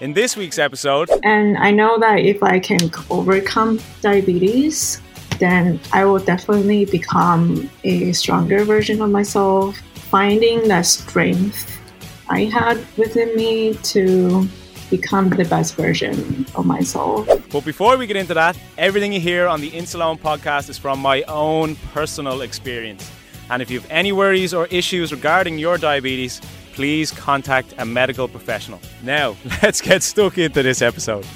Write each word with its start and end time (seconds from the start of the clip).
In 0.00 0.12
this 0.12 0.36
week's 0.36 0.60
episode, 0.60 1.10
and 1.24 1.58
I 1.58 1.72
know 1.72 1.98
that 1.98 2.20
if 2.20 2.40
I 2.40 2.60
can 2.60 2.78
overcome 3.10 3.80
diabetes, 4.00 5.02
then 5.40 5.80
I 5.92 6.04
will 6.04 6.20
definitely 6.20 6.84
become 6.84 7.68
a 7.82 8.12
stronger 8.12 8.64
version 8.64 9.02
of 9.02 9.10
myself, 9.10 9.76
finding 10.08 10.68
that 10.68 10.86
strength 10.86 11.80
I 12.28 12.44
had 12.44 12.78
within 12.96 13.34
me 13.34 13.74
to 13.74 14.46
become 14.88 15.30
the 15.30 15.44
best 15.44 15.74
version 15.74 16.46
of 16.54 16.64
myself. 16.64 17.26
But 17.50 17.64
before 17.64 17.96
we 17.96 18.06
get 18.06 18.16
into 18.16 18.34
that, 18.34 18.56
everything 18.78 19.12
you 19.12 19.20
hear 19.20 19.48
on 19.48 19.60
the 19.60 19.72
Insuleoin 19.72 20.20
podcast 20.20 20.68
is 20.68 20.78
from 20.78 21.00
my 21.00 21.22
own 21.22 21.74
personal 21.92 22.42
experience. 22.42 23.10
And 23.50 23.60
if 23.60 23.68
you 23.68 23.80
have 23.80 23.90
any 23.90 24.12
worries 24.12 24.54
or 24.54 24.66
issues 24.66 25.10
regarding 25.10 25.58
your 25.58 25.76
diabetes, 25.76 26.40
please 26.78 27.10
contact 27.10 27.74
a 27.78 27.84
medical 27.84 28.28
professional. 28.28 28.80
Now, 29.02 29.34
let's 29.64 29.80
get 29.80 30.00
stuck 30.00 30.38
into 30.38 30.62
this 30.62 30.80
episode. 30.80 31.26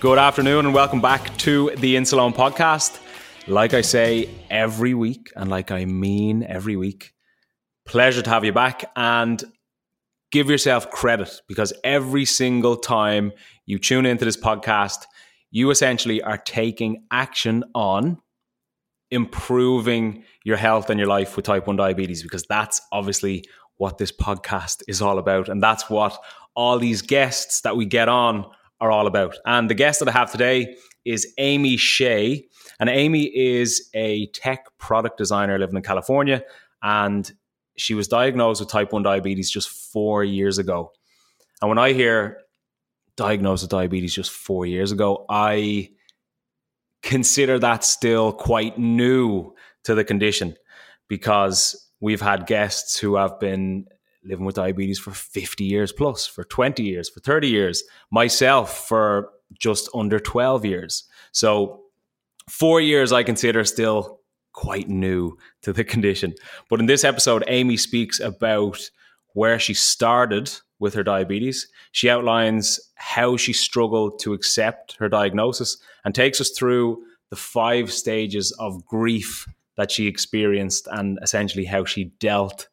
Good 0.00 0.18
afternoon 0.18 0.66
and 0.66 0.74
welcome 0.74 1.00
back 1.00 1.36
to 1.38 1.70
the 1.76 1.94
Insuleoin 1.94 2.34
podcast. 2.34 2.98
Like 3.46 3.72
I 3.72 3.82
say 3.82 4.28
every 4.50 4.94
week, 4.94 5.30
and 5.36 5.48
like 5.48 5.70
I 5.70 5.84
mean 5.84 6.42
every 6.42 6.74
week, 6.74 7.12
pleasure 7.86 8.20
to 8.20 8.30
have 8.30 8.44
you 8.44 8.52
back. 8.52 8.90
And 8.96 9.44
give 10.32 10.50
yourself 10.50 10.90
credit 10.90 11.40
because 11.46 11.72
every 11.84 12.24
single 12.24 12.74
time 12.74 13.30
you 13.64 13.78
tune 13.78 14.06
into 14.06 14.24
this 14.24 14.36
podcast, 14.36 15.04
you 15.52 15.70
essentially 15.70 16.20
are 16.20 16.38
taking 16.38 17.04
action 17.12 17.62
on 17.76 18.18
improving 19.12 20.24
your 20.44 20.56
health 20.56 20.90
and 20.90 20.98
your 20.98 21.08
life 21.08 21.36
with 21.36 21.44
type 21.44 21.66
1 21.66 21.76
diabetes 21.76 22.22
because 22.22 22.44
that's 22.48 22.80
obviously 22.92 23.44
what 23.78 23.98
this 23.98 24.12
podcast 24.12 24.82
is 24.86 25.00
all 25.00 25.18
about. 25.18 25.48
And 25.48 25.62
that's 25.62 25.88
what 25.88 26.18
all 26.54 26.78
these 26.78 27.02
guests 27.02 27.62
that 27.62 27.76
we 27.76 27.86
get 27.86 28.08
on 28.08 28.44
are 28.80 28.90
all 28.90 29.06
about. 29.06 29.36
And 29.46 29.70
the 29.70 29.74
guest 29.74 30.00
that 30.00 30.08
I 30.08 30.12
have 30.12 30.30
today 30.30 30.76
is 31.04 31.32
Amy 31.38 31.76
Hsieh. 31.76 32.44
And 32.78 32.88
Amy 32.88 33.24
is 33.24 33.88
a 33.94 34.26
tech 34.28 34.66
product 34.78 35.18
designer 35.18 35.58
living 35.58 35.76
in 35.76 35.82
California. 35.82 36.42
And 36.82 37.30
she 37.76 37.94
was 37.94 38.08
diagnosed 38.08 38.60
with 38.60 38.68
type 38.68 38.92
1 38.92 39.02
diabetes 39.02 39.50
just 39.50 39.68
four 39.68 40.22
years 40.22 40.58
ago. 40.58 40.92
And 41.62 41.68
when 41.68 41.78
I 41.78 41.92
hear 41.92 42.38
diagnosed 43.16 43.64
with 43.64 43.70
diabetes 43.70 44.14
just 44.14 44.30
four 44.30 44.66
years 44.66 44.92
ago, 44.92 45.24
I 45.28 45.90
consider 47.02 47.58
that 47.58 47.84
still 47.84 48.32
quite 48.32 48.78
new 48.78 49.54
to 49.84 49.94
the 49.94 50.04
condition 50.04 50.56
because 51.08 51.87
we've 52.00 52.20
had 52.20 52.46
guests 52.46 52.98
who 52.98 53.16
have 53.16 53.38
been 53.40 53.86
living 54.24 54.44
with 54.44 54.56
diabetes 54.56 54.98
for 54.98 55.10
50 55.10 55.64
years 55.64 55.92
plus, 55.92 56.26
for 56.26 56.44
20 56.44 56.82
years, 56.82 57.08
for 57.08 57.20
30 57.20 57.48
years, 57.48 57.82
myself 58.10 58.86
for 58.86 59.30
just 59.58 59.88
under 59.94 60.18
12 60.18 60.64
years. 60.64 61.04
So, 61.32 61.82
four 62.48 62.80
years 62.80 63.12
I 63.12 63.22
consider 63.22 63.64
still 63.64 64.20
quite 64.52 64.88
new 64.88 65.36
to 65.62 65.72
the 65.72 65.84
condition. 65.94 66.34
But 66.68 66.80
in 66.80 66.86
this 66.86 67.04
episode, 67.04 67.44
Amy 67.46 67.76
speaks 67.76 68.20
about 68.20 68.90
where 69.34 69.58
she 69.58 69.74
started 69.74 70.50
with 70.78 70.94
her 70.94 71.02
diabetes. 71.02 71.68
She 71.92 72.10
outlines 72.10 72.80
how 72.94 73.36
she 73.36 73.52
struggled 73.52 74.20
to 74.20 74.32
accept 74.32 74.96
her 74.98 75.08
diagnosis 75.08 75.76
and 76.04 76.14
takes 76.14 76.40
us 76.40 76.50
through 76.50 77.02
the 77.30 77.36
five 77.36 77.92
stages 77.92 78.52
of 78.58 78.84
grief 78.86 79.46
that 79.78 79.90
she 79.90 80.06
experienced 80.06 80.86
and 80.90 81.18
essentially 81.22 81.64
how 81.64 81.86
she 81.86 82.12
dealt 82.20 82.68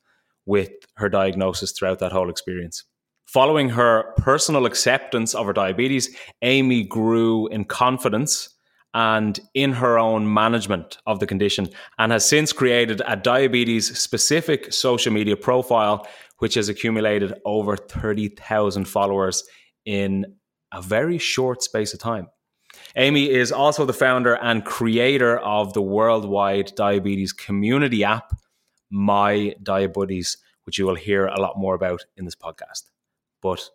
with 0.45 0.71
her 0.97 1.07
diagnosis 1.07 1.71
throughout 1.71 1.99
that 1.99 2.11
whole 2.11 2.29
experience. 2.29 2.83
Following 3.27 3.69
her 3.69 4.13
personal 4.17 4.65
acceptance 4.65 5.33
of 5.33 5.45
her 5.45 5.53
diabetes, 5.53 6.15
Amy 6.41 6.83
grew 6.83 7.47
in 7.47 7.63
confidence 7.63 8.49
and 8.93 9.39
in 9.53 9.73
her 9.73 9.99
own 9.99 10.31
management 10.33 10.97
of 11.05 11.19
the 11.19 11.27
condition, 11.27 11.67
and 11.97 12.11
has 12.11 12.25
since 12.25 12.53
created 12.53 13.01
a 13.05 13.15
diabetes 13.15 13.97
specific 13.99 14.71
social 14.71 15.11
media 15.11 15.35
profile, 15.35 16.07
which 16.39 16.53
has 16.53 16.69
accumulated 16.69 17.33
over 17.45 17.75
30,000 17.75 18.85
followers 18.85 19.43
in 19.85 20.25
a 20.73 20.81
very 20.81 21.17
short 21.17 21.61
space 21.61 21.93
of 21.93 21.99
time. 21.99 22.27
Amy 22.95 23.29
is 23.29 23.51
also 23.51 23.85
the 23.85 23.93
founder 23.93 24.35
and 24.35 24.63
creator 24.63 25.37
of 25.39 25.73
the 25.73 25.81
worldwide 25.81 26.73
diabetes 26.75 27.33
community 27.33 28.03
app, 28.03 28.33
My 28.89 29.55
Diabuddies, 29.61 30.37
which 30.63 30.77
you 30.77 30.85
will 30.85 30.95
hear 30.95 31.27
a 31.27 31.39
lot 31.39 31.57
more 31.57 31.75
about 31.75 32.05
in 32.17 32.25
this 32.25 32.35
podcast. 32.35 32.83
But 33.41 33.69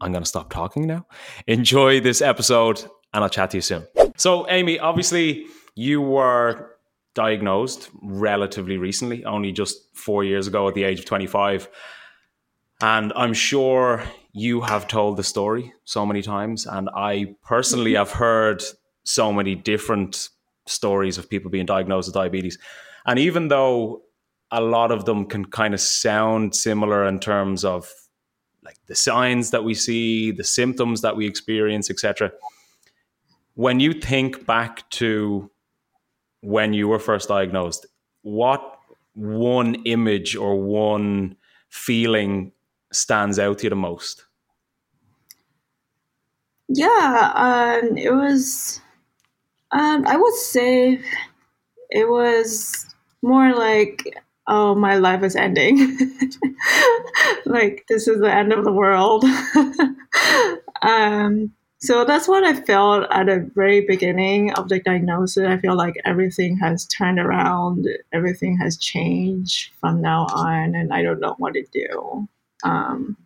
I'm 0.00 0.12
going 0.12 0.22
to 0.24 0.28
stop 0.28 0.52
talking 0.52 0.86
now. 0.86 1.06
Enjoy 1.46 2.00
this 2.00 2.20
episode, 2.20 2.84
and 3.12 3.22
I'll 3.24 3.30
chat 3.30 3.50
to 3.50 3.58
you 3.58 3.62
soon. 3.62 3.86
So, 4.16 4.48
Amy, 4.50 4.78
obviously, 4.78 5.46
you 5.74 6.00
were 6.00 6.70
diagnosed 7.14 7.90
relatively 8.02 8.76
recently, 8.76 9.24
only 9.24 9.52
just 9.52 9.78
four 9.94 10.24
years 10.24 10.46
ago 10.46 10.68
at 10.68 10.74
the 10.74 10.84
age 10.84 10.98
of 10.98 11.04
25. 11.04 11.68
And 12.80 13.12
I'm 13.14 13.32
sure 13.32 14.02
you 14.34 14.60
have 14.60 14.86
told 14.86 15.16
the 15.16 15.24
story 15.24 15.72
so 15.84 16.04
many 16.04 16.20
times. 16.20 16.66
And 16.66 16.90
I 16.94 17.36
personally 17.42 17.92
mm-hmm. 17.92 18.00
have 18.00 18.10
heard 18.10 18.62
so 19.04 19.32
many 19.32 19.54
different 19.54 20.28
stories 20.66 21.16
of 21.16 21.30
people 21.30 21.50
being 21.50 21.66
diagnosed 21.66 22.08
with 22.08 22.14
diabetes. 22.14 22.58
And 23.06 23.18
even 23.18 23.48
though 23.48 24.02
a 24.50 24.60
lot 24.60 24.90
of 24.90 25.06
them 25.06 25.24
can 25.24 25.46
kind 25.46 25.72
of 25.72 25.80
sound 25.80 26.54
similar 26.54 27.06
in 27.06 27.18
terms 27.20 27.64
of 27.64 27.90
like 28.62 28.76
the 28.86 28.94
signs 28.94 29.50
that 29.50 29.64
we 29.64 29.74
see, 29.74 30.30
the 30.30 30.44
symptoms 30.44 31.00
that 31.00 31.16
we 31.16 31.26
experience, 31.26 31.90
etc 31.90 32.30
when 33.54 33.80
you 33.80 33.92
think 33.92 34.46
back 34.46 34.88
to 34.90 35.50
when 36.40 36.72
you 36.72 36.88
were 36.88 36.98
first 36.98 37.28
diagnosed, 37.28 37.86
what 38.22 38.78
one 39.14 39.76
image 39.84 40.36
or 40.36 40.60
one 40.60 41.36
feeling 41.68 42.52
stands 42.94 43.38
out 43.38 43.58
to 43.58 43.64
you 43.64 43.70
the 43.70 43.76
most? 43.76 44.24
Yeah, 46.68 47.32
um, 47.34 47.96
it 47.96 48.12
was. 48.12 48.80
Um, 49.72 50.06
I 50.06 50.16
would 50.16 50.34
say 50.34 51.00
it 51.90 52.08
was 52.08 52.86
more 53.22 53.54
like, 53.54 54.04
oh, 54.48 54.74
my 54.74 54.96
life 54.96 55.22
is 55.22 55.36
ending. 55.36 55.98
like 57.46 57.84
this 57.88 58.08
is 58.08 58.20
the 58.20 58.32
end 58.32 58.52
of 58.52 58.64
the 58.64 58.72
world. 58.72 59.24
um, 60.82 61.52
So 61.78 62.04
that's 62.04 62.26
what 62.28 62.44
I 62.44 62.54
felt 62.54 63.06
at 63.10 63.26
the 63.26 63.50
very 63.54 63.82
beginning 63.86 64.52
of 64.54 64.68
the 64.70 64.80
diagnosis. 64.80 65.46
I 65.46 65.58
feel 65.58 65.76
like 65.76 65.96
everything 66.06 66.56
has 66.58 66.86
turned 66.86 67.18
around, 67.18 67.86
everything 68.12 68.56
has 68.58 68.78
changed 68.78 69.70
from 69.80 70.00
now 70.00 70.26
on, 70.32 70.74
and 70.74 70.92
I 70.94 71.02
don't 71.02 71.20
know 71.20 71.34
what 71.38 71.54
to 71.54 71.64
do. 71.72 72.26
Um, 72.64 73.16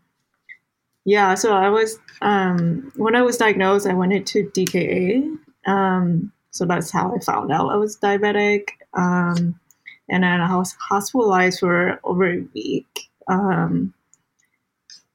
yeah, 1.05 1.35
so 1.35 1.55
I 1.56 1.70
was 1.70 1.99
um, 2.20 2.93
when 2.96 3.14
I 3.17 3.23
was 3.23 3.38
diagnosed, 3.38 3.87
I 3.87 3.94
went 3.94 4.12
into 4.12 4.50
DKA. 4.50 5.37
Um, 5.67 6.32
so 6.50 6.67
that's 6.67 6.90
how 6.90 7.14
I 7.14 7.20
found 7.20 7.52
out 7.52 7.70
I 7.70 7.76
was 7.76 7.96
diabetic. 7.99 8.69
Um, 8.94 9.58
and 10.11 10.23
then 10.23 10.40
I 10.40 10.56
was 10.56 10.75
hospitalized 10.81 11.61
for 11.61 12.00
over 12.05 12.32
a 12.32 12.44
week. 12.55 13.08
Um, 13.29 13.94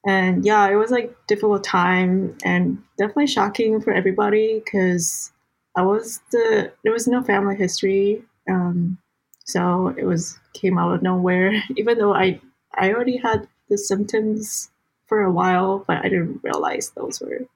and 0.06 0.44
yeah, 0.44 0.68
it 0.68 0.76
was 0.76 0.90
like 0.90 1.16
difficult 1.26 1.64
time 1.64 2.36
and 2.44 2.82
definitely 2.98 3.26
shocking 3.26 3.80
for 3.80 3.92
everybody 3.92 4.60
because 4.64 5.32
I 5.76 5.82
was 5.82 6.20
the 6.30 6.72
there 6.84 6.92
was 6.92 7.08
no 7.08 7.22
family 7.22 7.56
history, 7.56 8.22
um, 8.48 8.98
so 9.44 9.94
it 9.96 10.04
was 10.04 10.38
came 10.52 10.78
out 10.78 10.94
of 10.94 11.02
nowhere. 11.02 11.52
Even 11.76 11.98
though 11.98 12.14
I 12.14 12.40
I 12.76 12.92
already 12.92 13.16
had 13.16 13.48
the 13.68 13.78
symptoms 13.78 14.70
for 15.06 15.22
a 15.22 15.32
while, 15.32 15.84
but 15.86 15.98
I 15.98 16.08
didn't 16.08 16.40
realize 16.42 16.90
those 16.90 17.20
were 17.20 17.46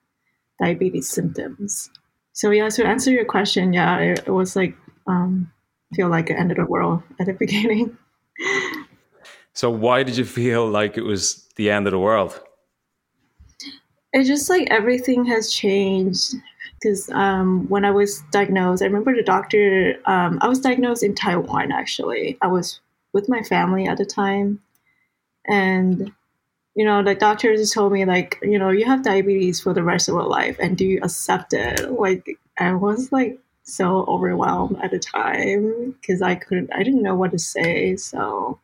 diabetes 0.60 1.08
symptoms. 1.08 1.90
So 2.32 2.50
yeah, 2.50 2.68
to 2.68 2.86
answer 2.86 3.10
your 3.10 3.24
question, 3.24 3.72
yeah, 3.72 3.98
it, 3.98 4.24
it 4.26 4.30
was 4.30 4.54
like 4.54 4.76
um, 5.06 5.50
feel 5.94 6.08
like 6.08 6.26
the 6.26 6.38
end 6.38 6.50
of 6.50 6.56
the 6.56 6.66
world 6.66 7.02
at 7.18 7.26
the 7.26 7.32
beginning. 7.38 7.96
so 9.52 9.70
why 9.70 10.02
did 10.02 10.16
you 10.16 10.24
feel 10.24 10.68
like 10.68 10.96
it 10.96 11.02
was 11.02 11.48
the 11.56 11.70
end 11.70 11.86
of 11.86 11.92
the 11.92 11.98
world? 11.98 12.40
It's 14.12 14.28
just 14.28 14.48
like 14.48 14.68
everything 14.70 15.24
has 15.26 15.52
changed 15.52 16.34
because 16.80 17.10
um, 17.10 17.68
when 17.68 17.84
I 17.84 17.90
was 17.90 18.22
diagnosed, 18.30 18.82
I 18.82 18.86
remember 18.86 19.14
the 19.14 19.22
doctor. 19.22 19.96
Um, 20.06 20.38
I 20.40 20.48
was 20.48 20.60
diagnosed 20.60 21.02
in 21.02 21.14
Taiwan. 21.14 21.72
Actually, 21.72 22.38
I 22.40 22.46
was 22.46 22.80
with 23.12 23.28
my 23.28 23.42
family 23.42 23.86
at 23.86 23.98
the 23.98 24.06
time, 24.06 24.60
and 25.48 26.12
you 26.74 26.84
know, 26.84 27.02
the 27.02 27.16
doctors 27.16 27.58
just 27.58 27.74
told 27.74 27.92
me 27.92 28.04
like, 28.04 28.38
you 28.40 28.56
know, 28.56 28.70
you 28.70 28.84
have 28.84 29.02
diabetes 29.02 29.60
for 29.60 29.74
the 29.74 29.82
rest 29.82 30.08
of 30.08 30.12
your 30.12 30.28
life, 30.28 30.56
and 30.60 30.76
do 30.76 30.84
you 30.84 31.00
accept 31.02 31.52
it? 31.52 31.90
Like, 31.90 32.38
I 32.56 32.72
was 32.74 33.10
like 33.10 33.40
so 33.64 34.04
overwhelmed 34.06 34.78
at 34.80 34.92
the 34.92 35.00
time 35.00 35.96
because 36.00 36.22
I 36.22 36.36
couldn't, 36.36 36.72
I 36.72 36.84
didn't 36.84 37.02
know 37.02 37.16
what 37.16 37.32
to 37.32 37.38
say. 37.38 37.96
So, 37.96 38.60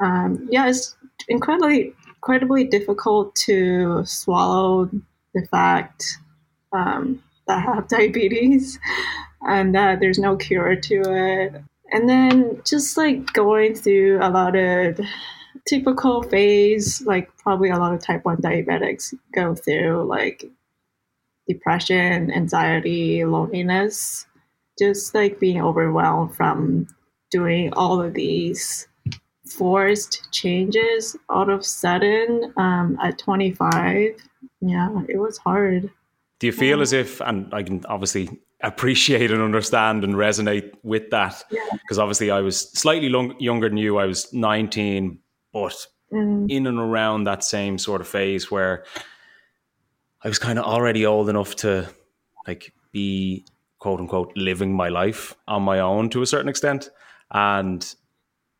um, 0.00 0.48
yeah, 0.50 0.68
it's 0.68 0.94
incredibly, 1.28 1.94
incredibly 2.08 2.64
difficult 2.64 3.34
to 3.46 4.04
swallow 4.04 4.90
the 5.34 5.46
fact 5.50 6.04
um, 6.72 7.22
that 7.46 7.56
I 7.56 7.74
have 7.74 7.88
diabetes 7.88 8.78
and 9.48 9.74
that 9.74 10.00
there's 10.00 10.18
no 10.18 10.36
cure 10.36 10.76
to 10.76 10.94
it. 10.94 11.62
And 11.92 12.06
then 12.06 12.60
just 12.66 12.98
like 12.98 13.32
going 13.32 13.74
through 13.74 14.18
a 14.20 14.28
lot 14.28 14.54
of 14.56 15.00
typical 15.70 16.24
phase, 16.24 17.00
like 17.02 17.34
probably 17.36 17.70
a 17.70 17.78
lot 17.78 17.94
of 17.94 18.02
type 18.02 18.24
1 18.24 18.38
diabetics 18.38 19.14
go 19.32 19.54
through, 19.54 20.02
like 20.04 20.44
depression, 21.46 22.32
anxiety, 22.32 23.24
loneliness, 23.24 24.26
just 24.78 25.14
like 25.14 25.38
being 25.38 25.62
overwhelmed 25.62 26.34
from 26.34 26.88
doing 27.30 27.72
all 27.74 28.02
of 28.02 28.14
these 28.14 28.88
forced 29.46 30.28
changes 30.32 31.16
all 31.28 31.48
of 31.48 31.64
sudden 31.64 32.52
um, 32.56 32.98
at 33.00 33.18
25. 33.18 34.16
Yeah, 34.60 35.02
it 35.08 35.18
was 35.18 35.38
hard. 35.38 35.88
Do 36.40 36.46
you 36.46 36.52
feel 36.52 36.78
yeah. 36.78 36.82
as 36.82 36.92
if, 36.92 37.20
and 37.20 37.52
I 37.54 37.62
can 37.62 37.84
obviously 37.86 38.28
appreciate 38.62 39.30
and 39.30 39.40
understand 39.40 40.02
and 40.02 40.14
resonate 40.14 40.72
with 40.82 41.10
that, 41.10 41.44
because 41.48 41.98
yeah. 41.98 42.02
obviously 42.02 42.30
I 42.30 42.40
was 42.40 42.70
slightly 42.70 43.08
long, 43.08 43.38
younger 43.38 43.68
than 43.68 43.78
you. 43.78 43.98
I 43.98 44.06
was 44.06 44.32
19, 44.32 45.18
but 45.52 45.86
mm. 46.12 46.50
in 46.50 46.66
and 46.66 46.78
around 46.78 47.24
that 47.24 47.44
same 47.44 47.78
sort 47.78 48.00
of 48.00 48.08
phase 48.08 48.50
where 48.50 48.84
I 50.22 50.28
was 50.28 50.38
kind 50.38 50.58
of 50.58 50.64
already 50.64 51.06
old 51.06 51.28
enough 51.28 51.56
to 51.56 51.88
like 52.46 52.72
be 52.92 53.44
quote 53.78 54.00
unquote 54.00 54.32
living 54.36 54.72
my 54.74 54.88
life 54.88 55.34
on 55.48 55.62
my 55.62 55.80
own 55.80 56.10
to 56.10 56.22
a 56.22 56.26
certain 56.26 56.48
extent. 56.48 56.90
And 57.32 57.94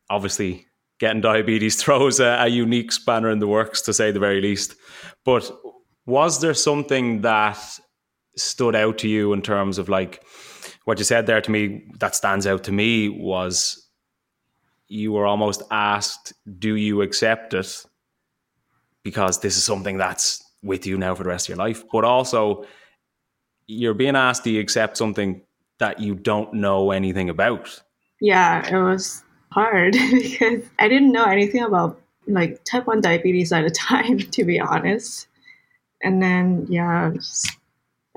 obviously, 0.09 0.67
getting 0.99 1.21
diabetes 1.21 1.75
throws 1.81 2.19
a, 2.19 2.37
a, 2.39 2.47
unique 2.47 2.91
spanner 2.91 3.29
in 3.29 3.39
the 3.39 3.47
works, 3.47 3.81
to 3.81 3.93
say 3.93 4.11
the 4.11 4.19
very 4.19 4.41
least. 4.41 4.75
But 5.23 5.51
was 6.05 6.41
there 6.41 6.53
something 6.53 7.21
that 7.21 7.59
stood 8.35 8.75
out 8.75 8.97
to 8.99 9.07
you 9.07 9.33
in 9.33 9.41
terms 9.41 9.77
of 9.77 9.89
like 9.89 10.23
what 10.85 10.97
you 10.97 11.03
said 11.03 11.25
there 11.25 11.41
to 11.41 11.51
me 11.51 11.83
that 11.99 12.15
stands 12.15 12.47
out 12.47 12.63
to 12.63 12.71
me 12.71 13.09
was 13.09 13.87
you 14.91 15.13
were 15.13 15.25
almost 15.25 15.63
asked, 15.71 16.33
Do 16.59 16.75
you 16.75 17.01
accept 17.01 17.53
it? 17.53 17.85
Because 19.03 19.39
this 19.39 19.55
is 19.55 19.63
something 19.63 19.97
that's 19.97 20.43
with 20.61 20.85
you 20.85 20.97
now 20.97 21.15
for 21.15 21.23
the 21.23 21.29
rest 21.29 21.45
of 21.45 21.55
your 21.55 21.65
life. 21.65 21.83
But 21.91 22.03
also, 22.03 22.65
you're 23.67 23.93
being 23.93 24.15
asked, 24.15 24.43
do 24.43 24.51
you 24.51 24.59
accept 24.59 24.97
something 24.97 25.41
that 25.79 25.99
you 25.99 26.13
don't 26.13 26.53
know 26.53 26.91
anything 26.91 27.29
about? 27.29 27.81
Yeah, 28.19 28.67
it 28.67 28.77
was 28.77 29.23
hard 29.51 29.93
because 30.11 30.65
I 30.77 30.87
didn't 30.87 31.13
know 31.13 31.25
anything 31.25 31.63
about 31.63 31.99
like 32.27 32.63
type 32.65 32.85
1 32.85 33.01
diabetes 33.01 33.51
at 33.51 33.63
the 33.63 33.71
time, 33.71 34.19
to 34.19 34.43
be 34.43 34.59
honest. 34.59 35.27
And 36.03 36.21
then, 36.21 36.67
yeah, 36.69 37.13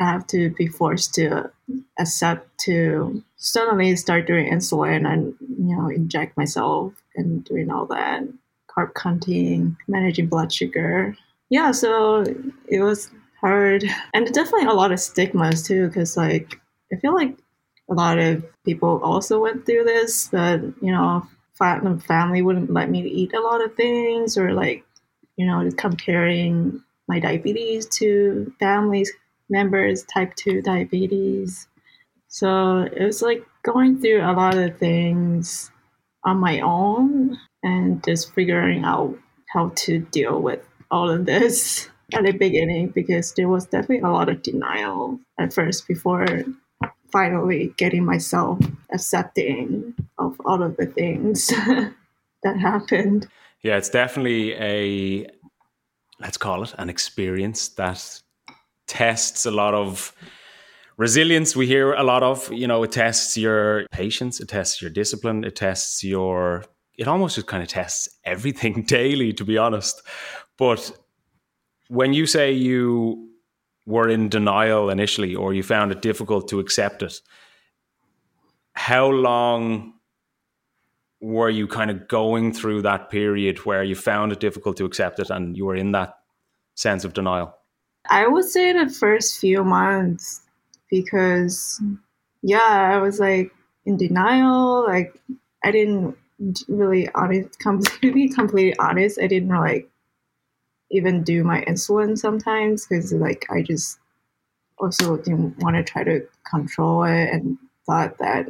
I 0.01 0.05
have 0.05 0.27
to 0.29 0.51
be 0.51 0.67
forced 0.67 1.15
to 1.15 1.51
accept 1.99 2.47
to 2.59 3.23
suddenly 3.37 3.97
start 3.97 4.27
doing 4.27 4.51
insulin 4.51 5.11
and, 5.11 5.35
you 5.41 5.77
know, 5.77 5.89
inject 5.89 6.37
myself 6.37 6.93
and 7.17 7.45
doing 7.45 7.71
all 7.71 7.87
that 7.87 8.23
carb 8.69 8.95
counting, 8.95 9.77
managing 9.87 10.27
blood 10.27 10.53
sugar. 10.53 11.17
Yeah, 11.51 11.71
so 11.73 12.25
it 12.69 12.81
was 12.81 13.11
hard. 13.41 13.85
And 14.13 14.27
definitely 14.33 14.67
a 14.67 14.73
lot 14.73 14.93
of 14.93 15.01
stigmas 15.01 15.63
too, 15.63 15.89
because 15.89 16.17
like 16.17 16.61
I 16.93 16.97
feel 16.97 17.15
like 17.15 17.37
a 17.91 17.95
lot 17.95 18.19
of 18.19 18.45
people 18.65 19.01
also 19.03 19.41
went 19.41 19.67
through 19.67 19.85
this, 19.85 20.29
but 20.29 20.61
you 20.81 20.91
know, 20.91 21.27
family 21.57 22.43
wouldn't 22.43 22.73
let 22.73 22.91
me 22.91 23.03
eat 23.07 23.33
a 23.35 23.41
lot 23.41 23.65
of 23.65 23.75
things 23.75 24.37
or 24.37 24.53
like, 24.53 24.85
you 25.37 25.47
know, 25.47 25.69
comparing 25.77 26.83
my 27.07 27.21
diabetes 27.21 27.87
to 27.87 28.53
family 28.59 29.07
members 29.55 30.03
type 30.05 30.35
2 30.35 30.63
diabetes. 30.63 31.69
So 32.29 32.81
it 32.81 33.05
was 33.05 33.23
like 33.23 33.47
going 33.63 34.01
through 34.01 34.21
a 34.21 34.35
lot 34.35 34.59
of 34.59 34.77
things 34.79 35.71
on 36.25 36.39
my 36.39 36.61
own 36.61 37.39
and 37.63 38.05
just 38.05 38.35
figuring 38.35 38.85
out 38.85 39.17
how 39.53 39.71
to 39.77 40.01
deal 40.01 40.41
with 40.43 40.61
all 40.91 41.09
of 41.09 41.27
this 41.27 41.89
at 42.13 42.25
the 42.25 42.33
beginning 42.33 42.89
because 42.89 43.33
there 43.35 43.49
was 43.49 43.67
definitely 43.67 44.01
a 44.01 44.11
lot 44.11 44.29
of 44.29 44.43
denial 44.43 45.19
at 45.39 45.53
first 45.53 45.87
before 45.87 46.27
finally 47.13 47.73
getting 47.77 48.05
myself 48.05 48.59
accepting 48.93 49.95
of 50.19 50.37
all 50.45 50.61
of 50.63 50.77
the 50.77 50.87
things 50.87 51.47
that 52.43 52.59
happened. 52.59 53.29
Yeah, 53.63 53.77
it's 53.77 53.89
definitely 53.89 54.55
a 54.55 55.29
let's 56.21 56.37
call 56.37 56.63
it 56.65 56.75
an 56.79 56.89
experience 56.91 57.69
that 57.69 58.21
tests 58.87 59.47
a 59.47 59.51
lot 59.51 59.75
of 59.75 60.13
resilience 60.97 61.57
we 61.57 61.67
hear 61.67 61.93
a 61.95 62.03
lot 62.03 62.23
of 62.23 62.53
you 62.53 62.67
know 62.67 62.83
it 62.83 62.93
tests 62.93 63.37
your 63.37 63.87
patience 63.91 64.41
it 64.41 64.49
tests 64.49 64.81
your 64.81 64.91
discipline 64.91 65.43
it 65.43 65.57
tests 65.57 66.05
your 66.05 66.65
it 66.97 67.09
almost 67.09 67.35
just 67.35 67.49
kind 67.49 67.63
of 67.63 67.69
tests 67.69 68.09
everything 68.25 68.83
daily 68.87 69.33
to 69.33 69.45
be 69.45 69.59
honest 69.59 70.03
but 70.57 70.93
when 71.89 72.13
you 72.13 72.27
say 72.27 72.53
you 72.53 73.31
were 73.87 74.09
in 74.09 74.29
denial 74.29 74.91
initially 74.91 75.35
or 75.35 75.53
you 75.53 75.63
found 75.63 75.93
it 75.93 76.01
difficult 76.01 76.49
to 76.49 76.59
accept 76.59 77.03
it, 77.03 77.21
how 78.75 79.07
long 79.07 79.95
were 81.21 81.51
you 81.51 81.67
kind 81.67 81.91
of 81.91 82.09
going 82.09 82.53
through 82.53 82.83
that 82.83 83.11
period 83.11 83.59
where 83.59 83.83
you 83.83 83.95
found 83.95 84.33
it 84.33 84.41
difficult 84.41 84.77
to 84.77 84.85
accept 84.85 85.19
it 85.19 85.31
and 85.31 85.57
you 85.57 85.65
were 85.65 85.77
in 85.77 85.93
that 85.93 86.15
sense 86.75 87.05
of 87.05 87.13
denial? 87.13 87.57
I 88.09 88.27
would 88.27 88.45
say 88.45 88.73
the 88.73 88.89
first 88.89 89.39
few 89.41 89.65
months 89.65 90.43
because, 90.91 91.81
yeah, 92.43 92.93
I 92.95 92.99
was 92.99 93.21
like 93.21 93.53
in 93.87 93.97
denial. 93.97 94.85
Like, 94.87 95.15
I 95.65 95.71
didn't 95.71 96.17
really 96.69 97.09
honest, 97.15 97.59
completely, 97.61 98.29
completely 98.29 98.77
honest. 98.79 99.19
I 99.21 99.27
didn't 99.27 99.49
like 99.49 99.89
even 100.91 101.23
do 101.23 101.43
my 101.45 101.63
insulin 101.63 102.17
sometimes 102.17 102.87
because 102.87 103.13
like 103.13 103.47
I 103.51 103.63
just 103.63 103.99
also 104.79 105.17
didn't 105.17 105.59
want 105.59 105.77
to 105.77 105.83
try 105.83 106.05
to 106.05 106.27
control 106.49 107.05
it 107.05 107.31
and 107.31 107.59
thought 107.87 108.19
that 108.19 108.49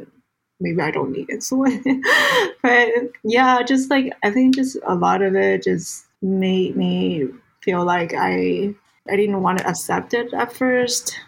maybe 0.59 0.81
I 0.81 0.91
don't 0.91 1.11
need 1.11 1.27
insulin. 1.29 2.01
but 2.61 2.89
yeah, 3.23 3.63
just 3.63 3.89
like 3.89 4.13
I 4.23 4.31
think 4.31 4.55
just 4.55 4.77
a 4.85 4.95
lot 4.95 5.21
of 5.21 5.35
it 5.35 5.63
just 5.63 6.05
made 6.21 6.75
me 6.75 7.27
feel 7.61 7.85
like 7.85 8.13
I 8.15 8.73
I 9.09 9.15
didn't 9.15 9.41
want 9.41 9.59
to 9.59 9.67
accept 9.67 10.13
it 10.13 10.33
at 10.33 10.53
first. 10.53 11.19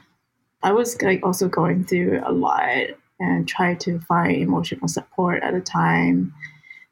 I 0.63 0.72
was 0.72 1.00
like 1.01 1.24
also 1.24 1.48
going 1.48 1.86
through 1.86 2.22
a 2.25 2.31
lot 2.31 2.88
and 3.19 3.48
try 3.48 3.75
to 3.75 4.00
find 4.01 4.36
emotional 4.36 4.88
support 4.88 5.43
at 5.43 5.53
the 5.53 5.62
time. 5.62 6.34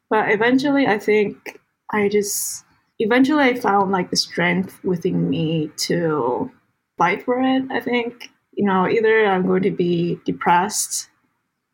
But 0.08 0.30
eventually, 0.30 0.86
I 0.86 0.98
think 0.98 1.60
I 1.90 2.08
just 2.08 2.64
eventually 2.98 3.42
I 3.42 3.54
found 3.54 3.90
like 3.90 4.10
the 4.10 4.16
strength 4.16 4.82
within 4.84 5.28
me 5.28 5.70
to 5.88 6.50
fight 6.96 7.24
for 7.24 7.40
it. 7.40 7.64
I 7.70 7.80
think 7.80 8.30
you 8.52 8.64
know 8.64 8.88
either 8.88 9.26
I'm 9.26 9.46
going 9.46 9.62
to 9.64 9.70
be 9.70 10.20
depressed 10.24 11.08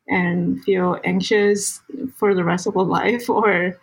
and 0.07 0.61
feel 0.63 0.99
anxious 1.03 1.81
for 2.17 2.35
the 2.35 2.43
rest 2.43 2.67
of 2.67 2.75
my 2.75 2.81
life, 2.99 3.29
or 3.29 3.79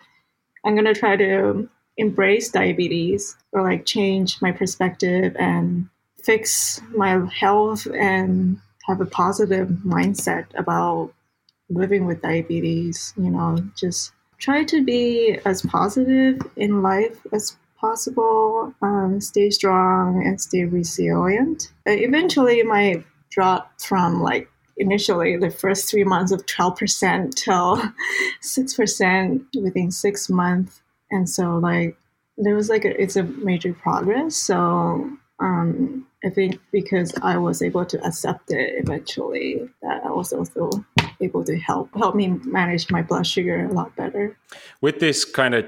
I'm 0.65 0.75
gonna 0.75 0.93
try 0.93 1.15
to 1.15 1.69
embrace 1.97 2.49
diabetes 2.49 3.35
or 3.51 3.61
like 3.63 3.85
change 3.85 4.41
my 4.41 4.51
perspective 4.51 5.35
and 5.37 5.89
fix 6.23 6.81
my 6.95 7.25
health 7.33 7.87
and 7.87 8.59
have 8.87 9.01
a 9.01 9.05
positive 9.05 9.67
mindset 9.85 10.45
about 10.55 11.13
living 11.69 12.05
with 12.05 12.21
diabetes 12.21 13.13
you 13.17 13.29
know 13.29 13.57
just 13.75 14.11
try 14.39 14.63
to 14.63 14.83
be 14.83 15.37
as 15.45 15.61
positive 15.61 16.41
in 16.55 16.81
life 16.81 17.17
as 17.31 17.57
possible 17.81 18.73
um, 18.81 19.19
stay 19.19 19.49
strong 19.49 20.25
and 20.25 20.39
stay 20.39 20.63
resilient. 20.63 21.71
Uh, 21.87 21.91
eventually 21.91 22.61
my 22.63 23.03
drop 23.31 23.71
from 23.81 24.21
like 24.21 24.47
initially 24.77 25.35
the 25.35 25.49
first 25.49 25.89
three 25.89 26.03
months 26.03 26.31
of 26.31 26.45
12% 26.45 27.33
till 27.35 27.81
6% 28.43 29.45
within 29.61 29.91
six 29.91 30.29
months 30.29 30.81
and 31.11 31.29
so 31.29 31.57
like 31.57 31.97
there 32.37 32.55
was 32.55 32.69
like 32.69 32.85
a, 32.85 33.01
it's 33.01 33.15
a 33.15 33.23
major 33.23 33.73
progress 33.73 34.35
so 34.35 35.09
um, 35.41 36.05
I 36.23 36.29
think 36.29 36.59
because 36.71 37.13
I 37.21 37.37
was 37.37 37.61
able 37.61 37.85
to 37.85 38.05
accept 38.05 38.51
it 38.51 38.75
eventually, 38.77 39.67
that 39.81 40.03
I 40.05 40.11
was 40.11 40.31
also 40.31 40.69
able 41.19 41.43
to 41.43 41.57
help 41.57 41.89
help 41.95 42.15
me 42.15 42.27
manage 42.45 42.89
my 42.91 43.01
blood 43.01 43.25
sugar 43.25 43.65
a 43.65 43.73
lot 43.73 43.95
better. 43.95 44.37
With 44.81 44.99
this 44.99 45.25
kind 45.25 45.55
of 45.55 45.65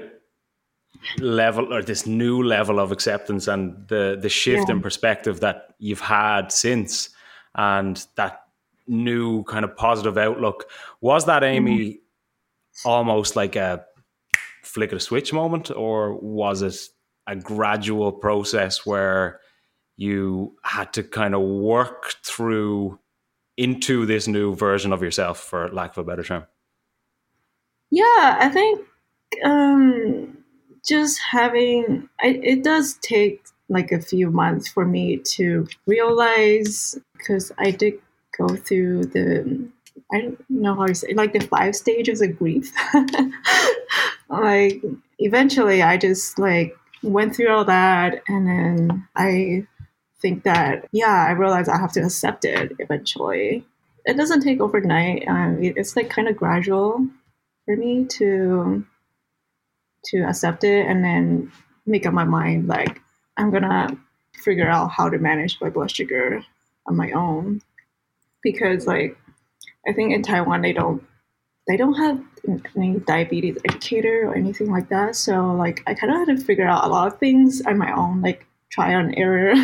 level 1.18 1.74
or 1.74 1.82
this 1.82 2.06
new 2.06 2.42
level 2.42 2.78
of 2.78 2.92
acceptance 2.92 3.48
and 3.48 3.88
the 3.88 4.16
the 4.20 4.28
shift 4.28 4.68
yeah. 4.68 4.76
in 4.76 4.80
perspective 4.80 5.40
that 5.40 5.74
you've 5.78 6.00
had 6.00 6.52
since, 6.52 7.10
and 7.56 8.06
that 8.14 8.42
new 8.86 9.42
kind 9.44 9.64
of 9.64 9.76
positive 9.76 10.16
outlook, 10.16 10.70
was 11.00 11.24
that 11.24 11.42
Amy 11.42 11.78
mm-hmm. 11.78 12.88
almost 12.88 13.34
like 13.34 13.56
a 13.56 13.84
flick 14.74 14.90
of 14.90 14.96
a 14.96 15.00
switch 15.00 15.32
moment, 15.32 15.70
or 15.70 16.14
was 16.14 16.62
it 16.62 16.76
a 17.28 17.36
gradual 17.36 18.10
process 18.10 18.84
where 18.84 19.40
you 19.96 20.56
had 20.64 20.92
to 20.94 21.02
kind 21.04 21.34
of 21.34 21.40
work 21.40 22.14
through 22.24 22.98
into 23.56 24.04
this 24.04 24.26
new 24.26 24.54
version 24.56 24.92
of 24.92 25.00
yourself, 25.00 25.38
for 25.38 25.68
lack 25.72 25.92
of 25.92 25.98
a 25.98 26.04
better 26.04 26.24
term? 26.24 26.44
Yeah, 27.90 28.36
I 28.40 28.48
think 28.48 28.84
um, 29.44 30.36
just 30.84 31.20
having 31.30 32.08
it 32.18 32.64
does 32.64 32.94
take 32.94 33.44
like 33.68 33.92
a 33.92 34.00
few 34.00 34.30
months 34.30 34.68
for 34.68 34.84
me 34.84 35.18
to 35.18 35.66
realize 35.86 36.98
because 37.16 37.52
I 37.58 37.70
did 37.70 37.94
go 38.36 38.48
through 38.48 39.06
the 39.06 39.68
I 40.12 40.20
don't 40.20 40.50
know 40.50 40.74
how 40.74 40.86
to 40.86 40.94
say 40.94 41.14
like 41.14 41.32
the 41.32 41.46
five 41.46 41.76
stages 41.76 42.20
of 42.20 42.36
grief. 42.36 42.72
like 44.40 44.82
eventually, 45.18 45.82
I 45.82 45.96
just 45.96 46.38
like 46.38 46.76
went 47.02 47.36
through 47.36 47.50
all 47.50 47.64
that, 47.64 48.22
and 48.28 48.46
then 48.46 49.08
I 49.16 49.66
think 50.20 50.44
that 50.44 50.88
yeah, 50.92 51.26
I 51.28 51.32
realized 51.32 51.68
I 51.68 51.78
have 51.78 51.92
to 51.92 52.00
accept 52.00 52.44
it 52.44 52.72
eventually. 52.78 53.66
It 54.06 54.16
doesn't 54.16 54.42
take 54.42 54.60
overnight. 54.60 55.26
Um, 55.28 55.58
it's 55.60 55.96
like 55.96 56.10
kind 56.10 56.28
of 56.28 56.36
gradual 56.36 57.06
for 57.64 57.76
me 57.76 58.04
to 58.04 58.84
to 60.06 60.18
accept 60.22 60.64
it 60.64 60.86
and 60.86 61.02
then 61.02 61.50
make 61.86 62.06
up 62.06 62.12
my 62.12 62.24
mind 62.24 62.68
like 62.68 63.00
I'm 63.36 63.50
gonna 63.50 63.96
figure 64.34 64.68
out 64.68 64.90
how 64.90 65.08
to 65.08 65.18
manage 65.18 65.58
my 65.60 65.70
blood 65.70 65.90
sugar 65.90 66.44
on 66.86 66.96
my 66.96 67.10
own 67.12 67.62
because 68.42 68.86
like 68.86 69.16
I 69.88 69.92
think 69.92 70.12
in 70.12 70.22
Taiwan 70.22 70.62
they 70.62 70.72
don't 70.72 71.02
they 71.66 71.76
don't 71.76 71.94
have 71.94 72.22
any 72.76 72.98
diabetes 73.00 73.56
educator 73.64 74.28
or 74.28 74.34
anything 74.34 74.70
like 74.70 74.88
that. 74.90 75.16
So 75.16 75.52
like 75.54 75.82
I 75.86 75.94
kind 75.94 76.12
of 76.12 76.18
had 76.18 76.36
to 76.36 76.44
figure 76.44 76.66
out 76.66 76.84
a 76.84 76.88
lot 76.88 77.06
of 77.06 77.18
things 77.18 77.62
on 77.66 77.78
my 77.78 77.92
own. 77.92 78.20
Like 78.20 78.46
try 78.70 78.90
and 78.90 79.16
error, 79.16 79.54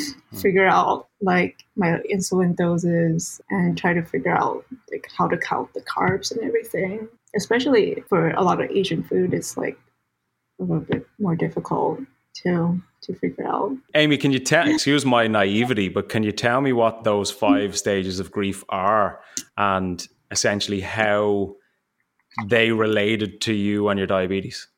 figure 0.34 0.66
out 0.66 1.08
like 1.20 1.64
my 1.76 2.00
insulin 2.12 2.56
doses 2.56 3.40
and 3.50 3.78
try 3.78 3.94
to 3.94 4.02
figure 4.02 4.36
out 4.36 4.64
like 4.90 5.08
how 5.16 5.28
to 5.28 5.36
count 5.36 5.72
the 5.72 5.80
carbs 5.82 6.30
and 6.30 6.42
everything. 6.42 7.08
Especially 7.34 8.02
for 8.08 8.30
a 8.30 8.42
lot 8.42 8.62
of 8.62 8.70
Asian 8.70 9.02
food, 9.02 9.32
it's 9.32 9.56
like 9.56 9.78
a 10.60 10.64
little 10.64 10.80
bit 10.80 11.06
more 11.18 11.36
difficult 11.36 12.00
to 12.42 12.80
to 13.02 13.14
figure 13.14 13.46
out. 13.46 13.76
Amy, 13.94 14.16
can 14.16 14.32
you 14.32 14.38
tell? 14.38 14.68
Excuse 14.68 15.04
my 15.04 15.26
naivety, 15.26 15.88
but 15.88 16.08
can 16.08 16.22
you 16.22 16.32
tell 16.32 16.60
me 16.60 16.72
what 16.72 17.04
those 17.04 17.30
five 17.30 17.76
stages 17.76 18.20
of 18.20 18.30
grief 18.30 18.64
are, 18.68 19.20
and 19.56 20.06
essentially 20.30 20.80
how 20.80 21.56
they 22.46 22.72
related 22.72 23.40
to 23.42 23.52
you 23.52 23.88
and 23.88 23.98
your 23.98 24.06
diabetes? 24.06 24.68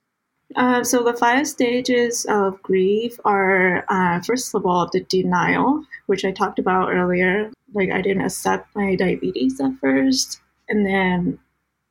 Uh, 0.56 0.82
so 0.82 1.02
the 1.02 1.12
five 1.12 1.46
stages 1.46 2.24
of 2.28 2.62
grief 2.62 3.18
are 3.24 3.84
uh, 3.88 4.20
first 4.22 4.54
of 4.54 4.64
all 4.64 4.88
the 4.90 5.00
denial, 5.00 5.84
which 6.06 6.24
I 6.24 6.32
talked 6.32 6.58
about 6.58 6.90
earlier. 6.90 7.50
Like 7.74 7.90
I 7.90 8.00
didn't 8.00 8.24
accept 8.24 8.74
my 8.74 8.94
diabetes 8.94 9.60
at 9.60 9.72
first, 9.80 10.40
and 10.68 10.86
then 10.86 11.38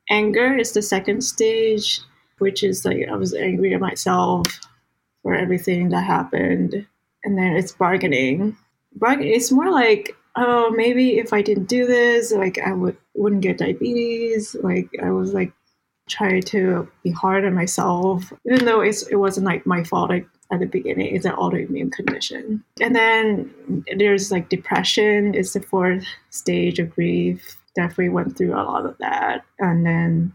anger 0.10 0.58
is 0.58 0.72
the 0.72 0.82
second 0.82 1.22
stage, 1.22 2.00
which 2.40 2.64
is 2.64 2.84
like 2.84 3.08
I 3.12 3.16
was 3.16 3.36
angry 3.36 3.76
at 3.76 3.80
myself 3.80 4.48
for 5.22 5.36
everything 5.36 5.90
that 5.90 6.02
happened, 6.02 6.88
and 7.24 7.38
then 7.38 7.56
it's 7.56 7.74
bargaining. 7.74 8.58
Bargaining 8.96 9.36
it's 9.36 9.52
more 9.52 9.70
like 9.70 10.16
oh 10.38 10.72
maybe 10.72 11.18
if 11.18 11.34
I 11.34 11.42
didn't 11.42 11.66
do 11.66 11.86
this, 11.86 12.32
like 12.32 12.60
I 12.60 12.72
would 12.74 12.98
wouldn't 13.16 13.42
get 13.42 13.58
diabetes. 13.58 14.56
Like 14.62 14.90
I 15.04 15.12
was 15.12 15.34
like 15.34 15.52
trying 16.08 16.42
to 16.42 16.88
be 17.04 17.12
hard 17.12 17.46
on 17.46 17.54
myself, 17.54 18.32
even 18.50 18.66
though 18.66 18.82
it's, 18.82 19.04
it 19.08 19.16
wasn't 19.16 19.46
like 19.46 19.66
my 19.66 19.84
fault 19.84 20.10
like, 20.10 20.28
at 20.52 20.60
the 20.60 20.66
beginning. 20.66 21.14
It's 21.14 21.26
an 21.26 21.34
autoimmune 21.34 21.92
condition. 21.92 22.64
And 22.80 22.96
then 22.96 23.84
there's 23.98 24.32
like 24.32 24.50
depression 24.50 25.36
It's 25.36 25.54
the 25.54 25.62
fourth 25.62 26.06
stage 26.30 26.80
of 26.80 26.92
grief. 26.92 27.58
Definitely 27.76 28.10
went 28.10 28.38
through 28.38 28.54
a 28.54 28.64
lot 28.64 28.86
of 28.86 28.98
that. 29.00 29.44
And 29.60 29.86
then 29.86 30.34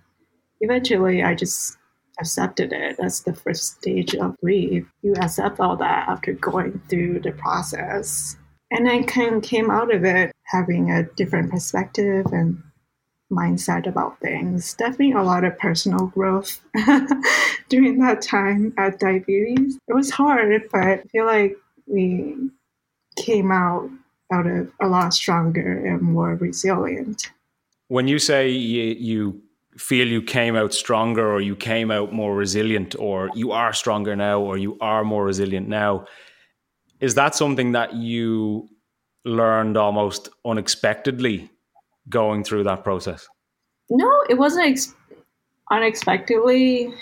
eventually 0.61 1.23
I 1.23 1.35
just 1.35 1.78
accepted 2.21 2.73
it. 2.73 2.97
That's 2.99 3.21
the 3.21 3.35
first 3.35 3.78
stage 3.78 4.14
of 4.14 4.38
grief. 4.40 4.87
You 5.02 5.14
accept 5.14 5.59
all 5.61 5.76
that 5.76 6.09
after 6.09 6.35
going 6.35 6.80
through 6.88 7.21
the 7.21 7.32
process. 7.32 8.37
And 8.73 8.88
I 8.88 9.02
kind 9.02 9.35
of 9.35 9.43
came 9.43 9.71
out 9.71 9.95
of 9.95 10.02
it 10.02 10.33
having 10.45 10.91
a 10.91 11.02
different 11.02 11.50
perspective 11.50 12.25
and 12.33 12.62
mindset 13.31 13.87
about 13.87 14.19
things. 14.21 14.73
Definitely 14.75 15.12
a 15.12 15.23
lot 15.23 15.45
of 15.45 15.59
personal 15.59 16.07
growth 16.07 16.59
during 17.69 17.99
that 17.99 18.23
time 18.23 18.73
at 18.79 18.99
diabetes. 18.99 19.79
It 19.88 19.95
was 19.95 20.11
hard, 20.11 20.62
but 20.73 20.81
I 20.81 21.02
feel 21.12 21.26
like 21.26 21.55
we 21.87 22.50
came 23.17 23.52
out 23.52 23.91
out 24.33 24.47
of 24.47 24.73
a 24.81 24.88
lot 24.88 25.12
stronger 25.12 25.85
and 25.85 26.00
more 26.00 26.35
resilient. 26.37 27.31
When 27.88 28.09
you 28.09 28.19
say 28.19 28.49
you, 28.49 28.97
you 28.99 29.43
feel 29.76 30.09
you 30.09 30.23
came 30.23 30.57
out 30.57 30.73
stronger 30.73 31.31
or 31.31 31.43
you 31.43 31.55
came 31.55 31.91
out 31.91 32.14
more 32.14 32.35
resilient 32.35 32.95
or 32.99 33.29
you 33.35 33.52
are 33.52 33.75
stronger 33.75 34.17
now 34.17 34.41
or 34.41 34.57
you 34.57 34.79
are 34.81 35.05
more 35.05 35.26
resilient 35.26 35.69
now, 35.69 36.07
is 37.02 37.16
that 37.16 37.35
something 37.35 37.73
that 37.73 37.94
you 37.94 38.68
learned 39.25 39.76
almost 39.76 40.28
unexpectedly 40.47 41.50
going 42.09 42.44
through 42.44 42.62
that 42.64 42.85
process? 42.85 43.28
No, 43.90 44.25
it 44.30 44.38
wasn't 44.38 44.68
ex- 44.68 44.94
unexpectedly, 45.71 46.94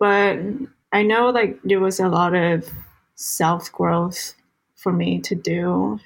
but 0.00 0.38
I 0.92 1.02
know 1.02 1.28
like 1.28 1.60
there 1.62 1.78
was 1.78 2.00
a 2.00 2.08
lot 2.08 2.34
of 2.34 2.68
self 3.14 3.70
growth 3.70 4.34
for 4.76 4.92
me 4.92 5.20
to 5.20 5.34
do. 5.34 6.00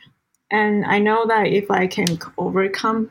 And 0.50 0.84
I 0.84 0.98
know 0.98 1.26
that 1.26 1.46
if 1.46 1.70
I 1.70 1.86
can 1.86 2.18
overcome 2.36 3.10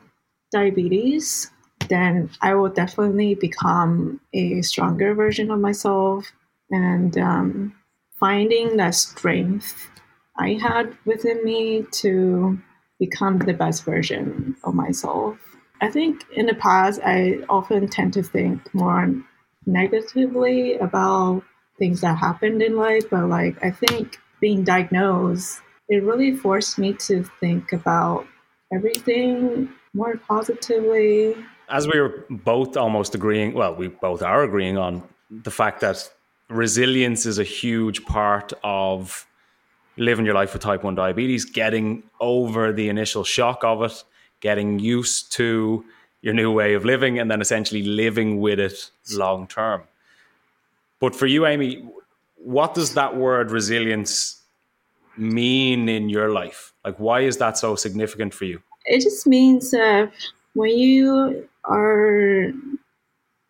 diabetes, 0.52 1.50
then 1.88 2.30
I 2.42 2.54
will 2.54 2.68
definitely 2.68 3.34
become 3.34 4.20
a 4.34 4.60
stronger 4.62 5.14
version 5.14 5.50
of 5.50 5.60
myself. 5.60 6.32
And 6.70 7.16
um, 7.18 7.74
finding 8.18 8.76
that 8.76 8.94
strength 8.94 9.90
I 10.38 10.58
had 10.60 10.96
within 11.04 11.44
me 11.44 11.86
to 11.92 12.58
become 12.98 13.38
the 13.38 13.54
best 13.54 13.84
version 13.84 14.56
of 14.64 14.74
myself. 14.74 15.38
I 15.80 15.90
think 15.90 16.24
in 16.32 16.46
the 16.46 16.54
past, 16.54 17.00
I 17.04 17.38
often 17.48 17.88
tend 17.88 18.14
to 18.14 18.22
think 18.22 18.74
more 18.74 19.14
negatively 19.66 20.78
about 20.78 21.42
things 21.78 22.00
that 22.00 22.16
happened 22.16 22.62
in 22.62 22.76
life, 22.76 23.04
but 23.10 23.28
like 23.28 23.62
I 23.62 23.70
think 23.70 24.18
being 24.40 24.64
diagnosed, 24.64 25.60
it 25.88 26.02
really 26.02 26.34
forced 26.34 26.78
me 26.78 26.94
to 26.94 27.22
think 27.40 27.72
about 27.72 28.26
everything 28.72 29.68
more 29.94 30.16
positively. 30.16 31.36
As 31.68 31.86
we 31.86 32.00
were 32.00 32.24
both 32.30 32.76
almost 32.76 33.14
agreeing, 33.14 33.54
well, 33.54 33.74
we 33.74 33.88
both 33.88 34.22
are 34.22 34.42
agreeing 34.44 34.78
on 34.78 35.02
the 35.30 35.50
fact 35.50 35.80
that 35.80 36.10
resilience 36.48 37.26
is 37.26 37.38
a 37.38 37.44
huge 37.44 38.04
part 38.04 38.52
of 38.62 39.26
living 39.96 40.26
your 40.26 40.34
life 40.34 40.52
with 40.52 40.62
type 40.62 40.84
1 40.84 40.94
diabetes, 40.94 41.44
getting 41.44 42.02
over 42.20 42.72
the 42.72 42.88
initial 42.88 43.24
shock 43.24 43.64
of 43.64 43.82
it, 43.82 44.04
getting 44.40 44.78
used 44.78 45.32
to 45.32 45.84
your 46.20 46.34
new 46.34 46.52
way 46.52 46.74
of 46.74 46.84
living, 46.84 47.18
and 47.18 47.30
then 47.30 47.40
essentially 47.40 47.82
living 47.82 48.40
with 48.40 48.60
it 48.60 48.90
long 49.12 49.46
term. 49.46 49.82
But 51.00 51.14
for 51.14 51.26
you, 51.26 51.46
Amy, 51.46 51.88
what 52.36 52.74
does 52.74 52.94
that 52.94 53.16
word 53.16 53.50
resilience 53.50 54.42
mean 55.16 55.88
in 55.88 56.08
your 56.08 56.30
life? 56.30 56.72
Like, 56.84 56.98
why 56.98 57.20
is 57.20 57.38
that 57.38 57.58
so 57.58 57.74
significant 57.76 58.34
for 58.34 58.44
you? 58.44 58.62
It 58.84 59.02
just 59.02 59.26
means 59.26 59.70
that 59.70 60.12
when 60.54 60.76
you 60.76 61.48
are 61.64 62.52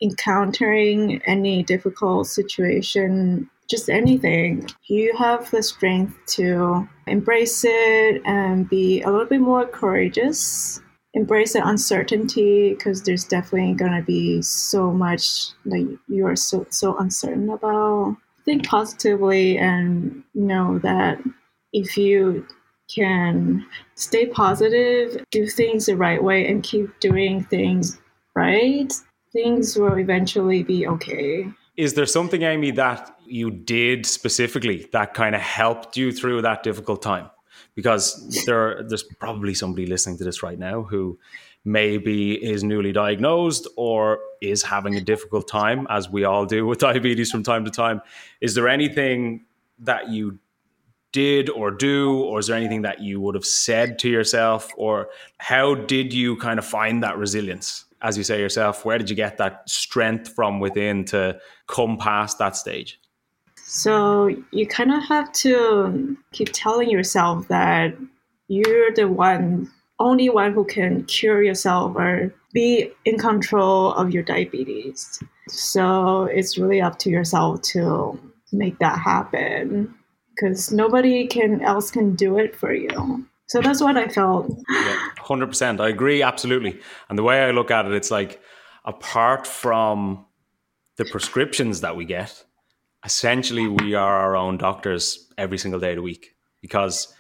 encountering 0.03 1.23
any 1.27 1.63
difficult 1.63 2.27
situation, 2.27 3.49
just 3.69 3.89
anything, 3.89 4.69
you 4.89 5.15
have 5.17 5.51
the 5.51 5.63
strength 5.63 6.17
to 6.27 6.89
embrace 7.07 7.65
it 7.65 8.23
and 8.25 8.69
be 8.69 9.03
a 9.03 9.11
little 9.11 9.27
bit 9.27 9.41
more 9.41 9.67
courageous. 9.67 10.81
Embrace 11.15 11.55
the 11.55 11.67
uncertainty 11.67 12.75
because 12.75 13.03
there's 13.03 13.25
definitely 13.25 13.73
gonna 13.75 14.03
be 14.03 14.43
so 14.43 14.93
much 14.93 15.49
that 15.65 15.99
you 16.09 16.27
are 16.27 16.37
so 16.37 16.67
so 16.71 16.97
uncertain 16.99 17.49
about. 17.51 18.17
Think 18.45 18.67
positively 18.67 19.57
and 19.59 20.23
know 20.35 20.79
that 20.81 21.19
if 21.73 21.97
you 21.97 22.47
can 22.95 23.67
stay 23.97 24.27
positive, 24.27 25.25
do 25.33 25.47
things 25.47 25.87
the 25.87 25.97
right 25.97 26.23
way, 26.23 26.47
and 26.47 26.63
keep 26.63 27.01
doing 27.01 27.43
things 27.45 27.99
right, 28.37 28.93
things 29.37 29.77
will 29.77 29.99
eventually 29.99 30.63
be 30.63 30.87
okay. 30.87 31.47
Is 31.77 31.93
there 31.93 32.07
something, 32.07 32.43
Amy, 32.43 32.71
that 32.73 33.15
you 33.27 33.51
did 33.51 34.07
specifically 34.07 34.89
that 34.93 35.13
kind 35.13 35.35
of 35.35 35.43
helped 35.43 35.97
you 35.97 36.11
through 36.11 36.41
that 36.43 36.63
difficult 36.63 37.03
time? 37.03 37.31
Because 37.75 38.43
there, 38.47 38.83
there's 38.83 39.03
probably 39.03 39.53
somebody 39.53 39.87
listening 39.87 40.17
to 40.19 40.25
this 40.25 40.43
right 40.43 40.59
now 40.59 40.83
who 40.83 41.19
maybe 41.67 42.33
is 42.43 42.65
newly 42.65 42.93
diagnosed 42.93 43.69
or 43.77 44.21
is 44.41 44.63
having 44.63 44.95
a 44.97 45.01
difficult 45.03 45.47
time, 45.49 45.87
as 45.91 46.09
we 46.09 46.25
all 46.25 46.47
do 46.47 46.65
with 46.65 46.79
diabetes 46.89 47.31
from 47.31 47.43
time 47.43 47.65
to 47.67 47.71
time. 47.71 48.01
Is 48.41 48.55
there 48.55 48.69
anything 48.69 49.45
that 49.81 50.09
you 50.09 50.39
did 51.13 51.51
or 51.51 51.71
do, 51.71 52.21
or 52.21 52.39
is 52.39 52.47
there 52.47 52.57
anything 52.57 52.83
that 52.83 53.01
you 53.01 53.21
would 53.21 53.35
have 53.35 53.45
said 53.45 53.99
to 53.99 54.09
yourself, 54.09 54.71
or 54.77 55.09
how 55.39 55.75
did 55.75 56.15
you 56.15 56.37
kind 56.37 56.59
of 56.59 56.65
find 56.65 57.03
that 57.03 57.19
resilience? 57.19 57.86
As 58.03 58.17
you 58.19 58.25
say 58.25 58.39
yourself, 58.39 58.85
where 58.85 58.99
did 58.99 59.09
you 59.09 59.17
get 59.17 59.39
that 59.39 59.69
strength 59.69 60.29
from 60.35 60.61
within 60.61 61.05
to 61.07 61.39
come 61.67 61.97
past 61.97 62.39
that 62.39 62.57
stage? 62.57 63.01
So 63.57 64.29
you 64.53 64.67
kind 64.67 64.93
of 64.93 65.03
have 65.05 65.33
to 65.33 66.17
keep 66.33 66.51
telling 66.53 66.89
yourself 66.89 67.49
that 67.49 67.97
you're 68.49 68.93
the 68.93 69.09
one, 69.09 69.71
only 69.99 70.29
one 70.29 70.53
who 70.53 70.65
can 70.65 71.05
cure 71.05 71.43
yourself 71.43 71.97
or 71.97 72.33
be 72.53 72.91
in 73.05 73.19
control 73.19 73.93
of 73.95 74.13
your 74.13 74.23
diabetes. 74.23 75.21
So 75.49 76.25
it's 76.25 76.59
really 76.59 76.81
up 76.81 76.99
to 77.01 77.11
yourself 77.11 77.63
to 77.73 78.19
make 78.53 78.79
that 78.79 78.99
happen 78.99 79.95
because 80.35 80.73
nobody 80.73 81.27
can 81.27 81.61
else 81.61 81.91
can 81.91 82.15
do 82.15 82.39
it 82.39 82.55
for 82.55 82.73
you. 82.73 83.27
So 83.47 83.61
that's 83.61 83.81
what 83.81 83.97
I 83.97 84.09
felt. 84.09 84.53
Yeah, 84.69 85.09
percent, 85.47 85.81
I 85.81 85.89
agree 85.89 86.23
absolutely. 86.23 86.81
And 87.09 87.19
the 87.19 87.23
way 87.23 87.43
I 87.43 87.53
look 87.53 87.71
at 87.71 87.87
it, 87.87 87.93
it's 87.93 88.11
like 88.11 88.41
apart 88.85 89.47
from 89.47 90.27
the 90.97 91.05
prescriptions 91.05 91.81
that 91.83 91.97
we 91.97 92.05
get, 92.05 92.45
essentially 93.05 93.69
we 93.69 93.95
are 93.95 94.17
our 94.17 94.37
own 94.37 94.59
doctors 94.59 95.33
every 95.39 95.59
single 95.59 95.79
day 95.79 95.91
of 95.91 95.97
the 95.97 96.03
week 96.03 96.35
because 96.61 97.15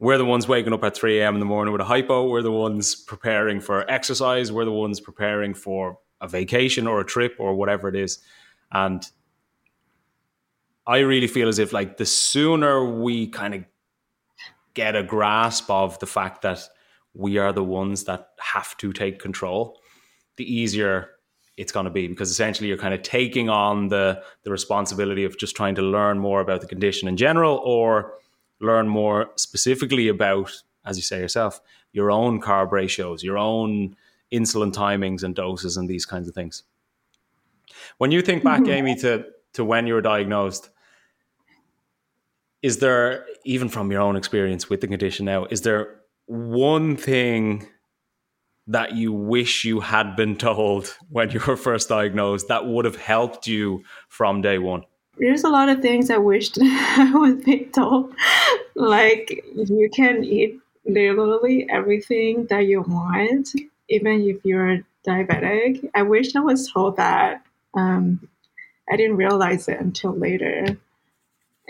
we're 0.00 0.18
the 0.18 0.24
ones 0.24 0.48
waking 0.48 0.72
up 0.72 0.82
at 0.82 0.96
3 0.96 1.20
a.m. 1.20 1.34
in 1.34 1.40
the 1.40 1.46
morning 1.46 1.72
with 1.72 1.82
a 1.82 1.84
hypo. 1.84 2.26
We're 2.26 2.42
the 2.42 2.50
ones 2.50 2.94
preparing 2.94 3.60
for 3.60 3.88
exercise. 3.88 4.50
We're 4.50 4.64
the 4.64 4.72
ones 4.72 4.98
preparing 4.98 5.54
for 5.54 5.98
a 6.20 6.26
vacation 6.26 6.86
or 6.86 7.00
a 7.00 7.04
trip 7.04 7.36
or 7.38 7.54
whatever 7.54 7.88
it 7.88 7.94
is. 7.94 8.18
And 8.72 9.06
I 10.86 10.98
really 10.98 11.26
feel 11.26 11.48
as 11.48 11.58
if 11.58 11.72
like 11.72 11.98
the 11.98 12.06
sooner 12.06 12.84
we 12.84 13.28
kind 13.28 13.54
of 13.54 13.64
get 14.74 14.96
a 14.96 15.02
grasp 15.02 15.70
of 15.70 15.98
the 15.98 16.06
fact 16.06 16.42
that 16.42 16.60
we 17.14 17.38
are 17.38 17.52
the 17.52 17.64
ones 17.64 18.04
that 18.04 18.30
have 18.38 18.76
to 18.78 18.92
take 18.92 19.18
control, 19.18 19.80
the 20.36 20.52
easier 20.52 21.10
it's 21.60 21.72
going 21.72 21.84
to 21.84 21.90
be 21.90 22.08
because 22.08 22.30
essentially 22.30 22.68
you're 22.68 22.78
kind 22.78 22.94
of 22.94 23.02
taking 23.02 23.50
on 23.50 23.88
the 23.88 24.22
the 24.44 24.50
responsibility 24.50 25.24
of 25.24 25.36
just 25.36 25.54
trying 25.54 25.74
to 25.74 25.82
learn 25.82 26.18
more 26.18 26.40
about 26.40 26.62
the 26.62 26.66
condition 26.66 27.06
in 27.06 27.18
general 27.18 27.60
or 27.64 28.14
learn 28.60 28.88
more 28.88 29.30
specifically 29.36 30.08
about 30.08 30.50
as 30.86 30.96
you 30.96 31.02
say 31.02 31.18
yourself 31.18 31.60
your 31.92 32.10
own 32.10 32.40
carb 32.40 32.72
ratios 32.72 33.22
your 33.22 33.36
own 33.36 33.94
insulin 34.32 34.72
timings 34.72 35.22
and 35.22 35.34
doses 35.34 35.76
and 35.76 35.86
these 35.86 36.06
kinds 36.06 36.26
of 36.26 36.34
things 36.34 36.62
when 37.98 38.10
you 38.10 38.22
think 38.22 38.42
back 38.42 38.62
mm-hmm. 38.62 38.70
amy 38.70 38.94
to 38.96 39.26
to 39.52 39.62
when 39.62 39.86
you 39.86 39.92
were 39.92 40.00
diagnosed 40.00 40.70
is 42.62 42.78
there 42.78 43.26
even 43.44 43.68
from 43.68 43.90
your 43.90 44.00
own 44.00 44.16
experience 44.16 44.68
with 44.68 44.80
the 44.80 44.86
condition 44.88 45.24
now 45.24 45.44
is 45.46 45.62
there 45.62 46.00
one 46.26 46.96
thing 46.96 47.66
that 48.70 48.94
you 48.94 49.12
wish 49.12 49.64
you 49.64 49.80
had 49.80 50.14
been 50.14 50.36
told 50.36 50.96
when 51.08 51.30
you 51.30 51.40
were 51.46 51.56
first 51.56 51.88
diagnosed 51.88 52.46
that 52.48 52.66
would 52.66 52.84
have 52.84 52.96
helped 52.96 53.48
you 53.48 53.82
from 54.08 54.42
day 54.42 54.58
one? 54.58 54.84
There's 55.18 55.42
a 55.42 55.48
lot 55.48 55.68
of 55.68 55.82
things 55.82 56.08
i 56.08 56.16
wished 56.16 56.58
i 56.62 57.10
was 57.12 57.44
being 57.44 57.70
told. 57.72 58.14
Like 58.76 59.44
you 59.54 59.90
can 59.92 60.22
eat 60.24 60.60
literally 60.86 61.68
everything 61.68 62.46
that 62.46 62.66
you 62.66 62.82
want 62.82 63.50
even 63.88 64.22
if 64.22 64.36
you're 64.44 64.78
diabetic. 65.06 65.90
I 65.94 66.02
wish 66.02 66.36
i 66.36 66.40
was 66.40 66.70
told 66.70 66.96
that 66.96 67.44
um, 67.74 68.28
i 68.88 68.96
didn't 68.96 69.16
realize 69.16 69.66
it 69.68 69.80
until 69.80 70.12
later 70.12 70.78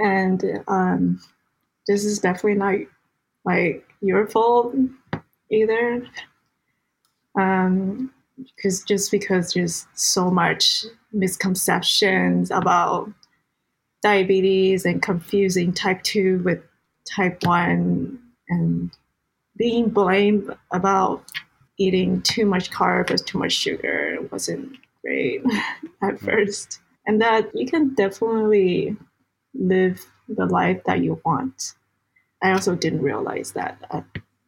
and 0.02 0.62
um, 0.68 1.20
this 1.86 2.04
is 2.04 2.18
definitely 2.18 2.54
not 2.54 2.74
like 3.44 3.86
your 4.00 4.26
fault 4.26 4.74
either. 5.50 6.06
Um, 7.38 8.12
because 8.56 8.82
just 8.84 9.10
because 9.10 9.52
there's 9.52 9.86
so 9.94 10.30
much 10.30 10.84
misconceptions 11.12 12.50
about 12.50 13.10
diabetes 14.02 14.86
and 14.86 15.02
confusing 15.02 15.72
type 15.72 16.02
2 16.02 16.42
with 16.44 16.62
type 17.14 17.42
1 17.44 18.18
and 18.48 18.90
being 19.56 19.90
blamed 19.90 20.50
about 20.72 21.24
eating 21.78 22.22
too 22.22 22.46
much 22.46 22.70
carbs 22.70 23.10
or 23.10 23.18
too 23.18 23.38
much 23.38 23.52
sugar 23.52 24.16
wasn't 24.30 24.74
great 25.02 25.42
at 26.02 26.18
first 26.18 26.80
and 27.06 27.20
that 27.20 27.50
you 27.54 27.66
can 27.66 27.94
definitely 27.94 28.96
live 29.54 30.04
the 30.28 30.46
life 30.46 30.82
that 30.84 31.00
you 31.00 31.20
want. 31.24 31.74
I 32.42 32.52
also 32.52 32.74
didn't 32.74 33.02
realize 33.02 33.52
that 33.52 33.78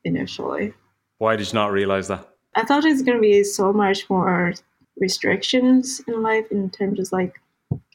initially. 0.05 0.73
Why 1.19 1.37
did 1.37 1.49
you 1.49 1.55
not 1.55 1.73
realize 1.73 2.09
that? 2.09 2.29
I 2.55 2.65
thought 2.65 2.85
it's 2.85 3.03
going 3.03 3.19
to 3.19 3.23
be 3.23 3.45
so 3.45 3.73
much 3.73 4.09
more 4.11 4.55
restrictions 4.99 6.01
in 6.07 6.23
life 6.23 6.51
in 6.51 6.71
terms 6.71 7.01
of 7.01 7.13
like 7.13 7.41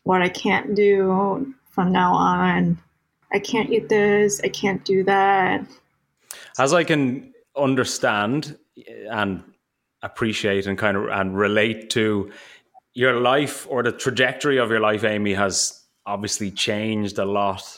what 0.03 0.21
I 0.21 0.29
can't 0.29 0.75
do 0.75 1.53
from 1.69 1.91
now 1.91 2.13
on. 2.13 2.79
I 3.31 3.39
can't 3.39 3.69
eat 3.71 3.89
this, 3.89 4.39
I 4.43 4.49
can't 4.49 4.83
do 4.85 5.03
that. 5.03 5.65
As 6.57 6.73
I 6.73 6.83
can 6.83 7.33
understand 7.55 8.57
and 9.11 9.43
appreciate 10.01 10.65
and 10.65 10.77
kind 10.77 10.95
of 10.95 11.07
and 11.09 11.37
relate 11.37 11.89
to 11.91 12.31
your 12.93 13.19
life 13.19 13.67
or 13.69 13.83
the 13.83 13.91
trajectory 13.91 14.57
of 14.57 14.69
your 14.69 14.79
life, 14.79 15.03
Amy, 15.03 15.33
has 15.33 15.83
obviously 16.07 16.49
changed 16.49 17.19
a 17.19 17.25
lot 17.25 17.77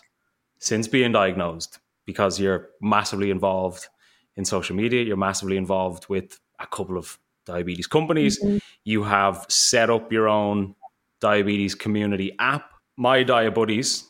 since 0.59 0.87
being 0.87 1.11
diagnosed 1.11 1.79
because 2.05 2.39
you're 2.39 2.69
massively 2.81 3.31
involved 3.31 3.87
in 4.37 4.45
social 4.45 4.75
media, 4.75 5.03
you're 5.03 5.17
massively 5.17 5.57
involved 5.57 6.07
with 6.07 6.39
a 6.59 6.67
couple 6.67 6.97
of 6.97 7.17
diabetes 7.45 7.87
companies. 7.87 8.41
Mm-hmm. 8.41 8.57
You 8.85 9.03
have 9.03 9.45
set 9.49 9.89
up 9.89 10.11
your 10.11 10.27
own 10.27 10.75
diabetes 11.19 11.75
community 11.75 12.35
app. 12.39 12.71
My 12.97 13.23
Diabuddies 13.23 14.07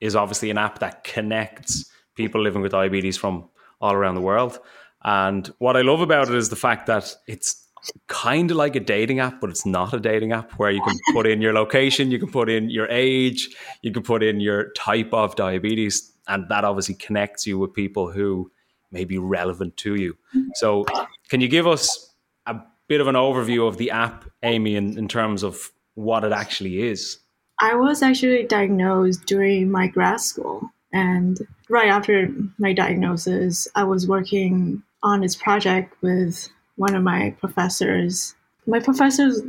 is 0.00 0.16
obviously 0.16 0.50
an 0.50 0.58
app 0.58 0.78
that 0.78 1.04
connects 1.04 1.90
people 2.14 2.42
living 2.42 2.62
with 2.62 2.72
diabetes 2.72 3.16
from 3.16 3.48
all 3.80 3.92
around 3.92 4.14
the 4.14 4.20
world. 4.20 4.58
And 5.04 5.46
what 5.58 5.76
I 5.76 5.82
love 5.82 6.00
about 6.00 6.28
it 6.28 6.34
is 6.34 6.48
the 6.48 6.56
fact 6.56 6.86
that 6.86 7.14
it's 7.26 7.65
kind 8.08 8.50
of 8.50 8.56
like 8.56 8.76
a 8.76 8.80
dating 8.80 9.20
app, 9.20 9.40
but 9.40 9.50
it's 9.50 9.66
not 9.66 9.92
a 9.92 10.00
dating 10.00 10.32
app 10.32 10.52
where 10.52 10.70
you 10.70 10.82
can 10.82 10.96
put 11.12 11.26
in 11.26 11.40
your 11.40 11.52
location, 11.52 12.10
you 12.10 12.18
can 12.18 12.30
put 12.30 12.48
in 12.48 12.70
your 12.70 12.86
age, 12.88 13.48
you 13.82 13.92
can 13.92 14.02
put 14.02 14.22
in 14.22 14.40
your 14.40 14.72
type 14.72 15.12
of 15.12 15.36
diabetes. 15.36 16.12
and 16.28 16.48
that 16.48 16.64
obviously 16.64 16.94
connects 16.94 17.46
you 17.46 17.58
with 17.58 17.72
people 17.72 18.10
who 18.10 18.50
may 18.90 19.04
be 19.04 19.18
relevant 19.18 19.76
to 19.76 19.94
you. 19.94 20.16
So, 20.54 20.84
can 21.28 21.40
you 21.40 21.48
give 21.48 21.66
us 21.66 22.14
a 22.46 22.56
bit 22.88 23.00
of 23.00 23.06
an 23.06 23.14
overview 23.14 23.68
of 23.68 23.76
the 23.76 23.90
app, 23.90 24.24
Amy, 24.42 24.76
in, 24.76 24.98
in 24.98 25.08
terms 25.08 25.42
of 25.42 25.70
what 25.94 26.24
it 26.24 26.32
actually 26.32 26.82
is? 26.82 27.18
I 27.60 27.74
was 27.74 28.02
actually 28.02 28.44
diagnosed 28.44 29.24
during 29.26 29.70
my 29.70 29.86
grad 29.86 30.20
school. 30.20 30.70
And 30.92 31.40
right 31.68 31.88
after 31.88 32.28
my 32.58 32.72
diagnosis, 32.72 33.66
I 33.74 33.84
was 33.84 34.06
working 34.06 34.82
on 35.02 35.20
this 35.20 35.34
project 35.34 35.94
with 36.02 36.48
one 36.76 36.94
of 36.94 37.02
my 37.02 37.34
professors. 37.38 38.34
My 38.66 38.80
professor 38.80 39.26
is 39.26 39.42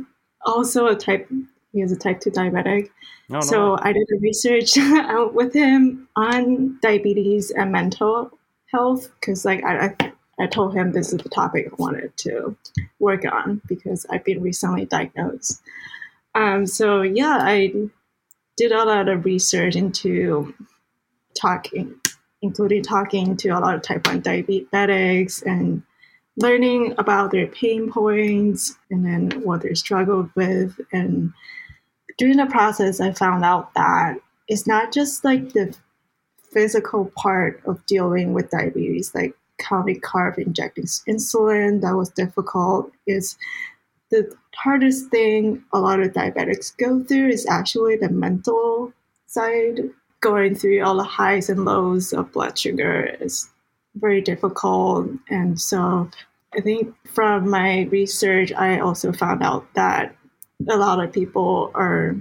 also 0.44 0.86
a 0.86 0.96
type, 0.96 1.30
he 1.72 1.80
is 1.80 1.92
a 1.92 1.96
type 1.96 2.20
2 2.20 2.30
diabetic. 2.30 2.90
Oh, 3.30 3.34
no, 3.34 3.40
so 3.40 3.56
no. 3.56 3.78
I 3.80 3.92
did 3.92 4.08
a 4.14 4.18
research 4.20 4.76
with 5.34 5.52
him 5.52 6.08
on 6.16 6.78
diabetes 6.80 7.50
and 7.50 7.72
mental 7.72 8.30
health 8.72 9.08
because 9.20 9.44
like 9.44 9.62
I, 9.64 9.94
I, 10.00 10.12
I 10.40 10.46
told 10.46 10.74
him 10.74 10.92
this 10.92 11.12
is 11.12 11.18
the 11.18 11.28
topic 11.28 11.68
I 11.70 11.74
wanted 11.76 12.16
to 12.18 12.56
work 12.98 13.24
on 13.30 13.60
because 13.66 14.06
I've 14.10 14.24
been 14.24 14.42
recently 14.42 14.86
diagnosed. 14.86 15.62
Um, 16.34 16.66
so 16.66 17.02
yeah, 17.02 17.38
I 17.40 17.72
did 18.56 18.72
a 18.72 18.84
lot 18.84 19.08
of 19.08 19.24
research 19.24 19.76
into 19.76 20.54
talking, 21.38 21.94
including 22.42 22.82
talking 22.82 23.36
to 23.38 23.48
a 23.50 23.60
lot 23.60 23.74
of 23.74 23.82
type 23.82 24.06
1 24.06 24.22
diabetics 24.22 25.42
and 25.44 25.82
learning 26.38 26.94
about 26.98 27.32
their 27.32 27.48
pain 27.48 27.90
points 27.90 28.76
and 28.90 29.04
then 29.04 29.42
what 29.42 29.62
they 29.62 29.74
struggled 29.74 30.30
with. 30.36 30.80
And 30.92 31.32
during 32.16 32.36
the 32.36 32.46
process, 32.46 33.00
I 33.00 33.12
found 33.12 33.44
out 33.44 33.74
that 33.74 34.18
it's 34.46 34.66
not 34.66 34.92
just 34.92 35.24
like 35.24 35.52
the 35.52 35.76
physical 36.52 37.12
part 37.16 37.60
of 37.66 37.84
dealing 37.86 38.32
with 38.32 38.50
diabetes, 38.50 39.14
like 39.14 39.34
counting 39.58 40.00
carb, 40.00 40.38
injecting 40.38 40.84
insulin, 40.84 41.80
that 41.82 41.96
was 41.96 42.10
difficult. 42.10 42.92
Is 43.06 43.36
the 44.10 44.32
hardest 44.54 45.10
thing 45.10 45.64
a 45.72 45.80
lot 45.80 46.00
of 46.00 46.12
diabetics 46.12 46.76
go 46.76 47.02
through 47.02 47.28
is 47.28 47.46
actually 47.46 47.96
the 47.96 48.08
mental 48.08 48.92
side. 49.26 49.90
Going 50.20 50.56
through 50.56 50.82
all 50.82 50.96
the 50.96 51.04
highs 51.04 51.48
and 51.48 51.64
lows 51.64 52.12
of 52.12 52.32
blood 52.32 52.58
sugar 52.58 53.16
is 53.20 53.48
very 54.00 54.20
difficult. 54.20 55.08
And 55.28 55.60
so 55.60 56.10
I 56.54 56.60
think 56.60 56.94
from 57.06 57.50
my 57.50 57.82
research, 57.90 58.52
I 58.52 58.80
also 58.80 59.12
found 59.12 59.42
out 59.42 59.72
that 59.74 60.14
a 60.68 60.76
lot 60.76 61.02
of 61.02 61.12
people 61.12 61.70
are 61.74 62.16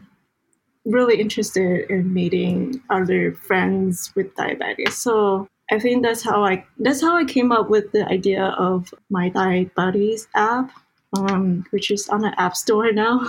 really 0.85 1.19
interested 1.19 1.89
in 1.89 2.13
meeting 2.13 2.81
other 2.89 3.33
friends 3.33 4.11
with 4.15 4.35
diabetes. 4.35 4.97
So 4.97 5.47
I 5.71 5.79
think 5.79 6.03
that's 6.03 6.23
how 6.23 6.43
I 6.43 6.65
that's 6.79 7.01
how 7.01 7.17
I 7.17 7.25
came 7.25 7.51
up 7.51 7.69
with 7.69 7.91
the 7.91 8.07
idea 8.07 8.45
of 8.57 8.93
my 9.09 9.29
Diabuddies 9.29 10.27
app, 10.33 10.71
um, 11.17 11.65
which 11.71 11.91
is 11.91 12.07
on 12.07 12.21
the 12.21 12.33
App 12.39 12.55
Store 12.55 12.91
now. 12.91 13.19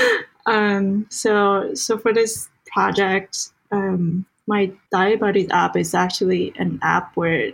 um, 0.46 1.06
so 1.08 1.74
so 1.74 1.96
for 1.96 2.12
this 2.12 2.48
project, 2.66 3.50
um, 3.72 4.26
my 4.46 4.70
Diabuddies 4.92 5.48
app 5.50 5.76
is 5.76 5.94
actually 5.94 6.52
an 6.58 6.78
app 6.82 7.16
where 7.16 7.52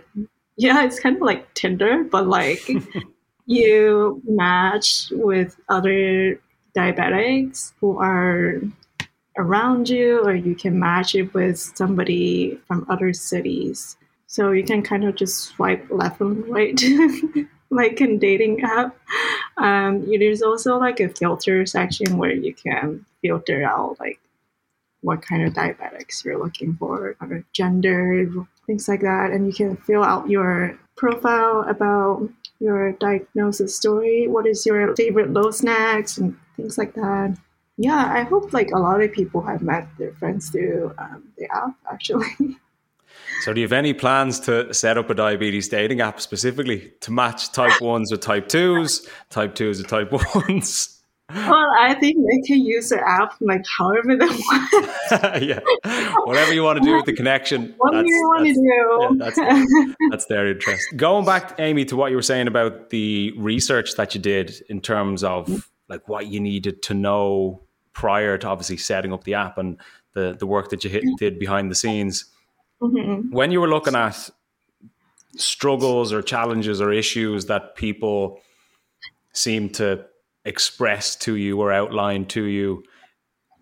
yeah, 0.57 0.85
it's 0.85 0.99
kind 0.99 1.15
of 1.15 1.21
like 1.21 1.53
Tinder, 1.53 2.03
but 2.03 2.27
like 2.27 2.69
you 3.45 4.21
match 4.27 5.07
with 5.11 5.59
other 5.69 6.39
diabetics 6.75 7.73
who 7.79 7.99
are 7.99 8.61
around 9.37 9.89
you, 9.89 10.19
or 10.21 10.33
you 10.33 10.55
can 10.55 10.79
match 10.79 11.15
it 11.15 11.33
with 11.33 11.59
somebody 11.59 12.59
from 12.67 12.85
other 12.89 13.13
cities. 13.13 13.97
So 14.27 14.51
you 14.51 14.63
can 14.63 14.81
kind 14.81 15.03
of 15.03 15.15
just 15.15 15.41
swipe 15.41 15.85
left 15.89 16.21
and 16.21 16.47
right, 16.47 16.81
like 17.69 18.01
in 18.01 18.19
dating 18.19 18.61
app. 18.63 18.97
Um, 19.57 20.05
there's 20.09 20.41
also 20.41 20.77
like 20.77 20.99
a 20.99 21.09
filter 21.09 21.65
section 21.65 22.17
where 22.17 22.33
you 22.33 22.53
can 22.53 23.05
filter 23.21 23.63
out 23.63 23.97
like 23.99 24.19
what 25.05 25.21
kind 25.21 25.43
of 25.43 25.53
diabetics 25.53 26.23
you're 26.23 26.43
looking 26.43 26.75
for, 26.75 27.15
or 27.21 27.43
gender, 27.53 28.27
things 28.67 28.87
like 28.87 29.01
that, 29.01 29.31
and 29.31 29.47
you 29.47 29.53
can 29.53 29.77
fill 29.77 30.03
out 30.03 30.29
your 30.29 30.77
profile 30.97 31.65
about 31.67 32.27
your 32.59 32.93
diagnosis 32.93 33.75
story. 33.75 34.27
What 34.27 34.47
is 34.47 34.65
your 34.65 34.95
favorite 34.95 35.31
low 35.31 35.51
snacks 35.51 36.17
and 36.17 36.35
things 36.57 36.77
like 36.77 36.93
that 36.95 37.37
yeah, 37.77 38.11
I 38.13 38.23
hope 38.23 38.53
like 38.53 38.71
a 38.71 38.79
lot 38.79 39.01
of 39.01 39.11
people 39.11 39.41
have 39.41 39.61
met 39.61 39.87
their 39.97 40.13
friends 40.13 40.49
through 40.49 40.93
um, 40.97 41.23
the 41.37 41.47
app 41.53 41.75
actually. 41.91 42.27
So, 43.41 43.53
do 43.53 43.59
you 43.59 43.65
have 43.65 43.73
any 43.73 43.93
plans 43.93 44.39
to 44.41 44.73
set 44.73 44.97
up 44.97 45.09
a 45.09 45.13
diabetes 45.13 45.67
dating 45.67 45.99
app 45.99 46.21
specifically 46.21 46.93
to 47.01 47.11
match 47.11 47.51
type 47.51 47.81
ones 47.81 48.11
with 48.11 48.21
type 48.21 48.47
twos, 48.47 49.07
type 49.29 49.55
twos 49.55 49.79
with 49.79 49.87
type 49.87 50.11
ones? 50.35 50.94
Well, 51.33 51.71
I 51.79 51.95
think 51.95 52.17
they 52.17 52.41
can 52.45 52.63
use 52.63 52.89
the 52.89 52.99
app 52.99 53.35
like 53.41 53.65
however 53.65 54.15
they 54.15 54.25
want. 54.27 55.43
yeah, 55.43 55.59
whatever 56.23 56.53
you 56.53 56.61
want 56.61 56.77
to 56.77 56.85
do 56.85 56.95
with 56.95 57.05
the 57.05 57.13
connection. 57.13 57.73
Whatever 57.77 58.05
you 58.05 58.21
want 58.27 58.45
to 58.45 58.53
do. 58.53 59.17
Yeah, 59.17 59.25
that's, 59.25 59.35
their, 59.35 59.95
that's 60.11 60.25
their 60.27 60.51
interest. 60.51 60.85
Going 60.95 61.25
back, 61.25 61.55
Amy, 61.57 61.83
to 61.85 61.95
what 61.95 62.11
you 62.11 62.15
were 62.15 62.21
saying 62.21 62.47
about 62.47 62.91
the 62.91 63.33
research 63.37 63.95
that 63.95 64.13
you 64.13 64.21
did 64.21 64.53
in 64.69 64.81
terms 64.81 65.23
of 65.23 65.47
mm. 65.47 65.63
like 65.89 66.07
what 66.07 66.27
you 66.27 66.39
needed 66.39 66.83
to 66.83 66.93
know 66.93 67.61
prior 67.93 68.37
to 68.37 68.47
obviously 68.47 68.77
setting 68.77 69.11
up 69.11 69.23
the 69.23 69.33
app 69.33 69.57
and 69.57 69.79
the 70.13 70.35
the 70.37 70.45
work 70.45 70.69
that 70.69 70.83
you 70.83 70.91
hit, 70.91 71.03
mm. 71.03 71.17
did 71.17 71.39
behind 71.39 71.71
the 71.71 71.75
scenes. 71.75 72.25
Mm-hmm, 72.81 72.97
mm-hmm. 72.97 73.35
When 73.35 73.51
you 73.51 73.61
were 73.61 73.69
looking 73.69 73.95
at 73.95 74.29
struggles 75.37 76.13
or 76.13 76.21
challenges 76.21 76.79
or 76.79 76.93
issues 76.93 77.47
that 77.47 77.75
people 77.75 78.39
seem 79.33 79.69
to 79.69 80.05
express 80.45 81.15
to 81.17 81.35
you 81.35 81.59
or 81.59 81.71
outlined 81.71 82.29
to 82.29 82.43
you, 82.43 82.83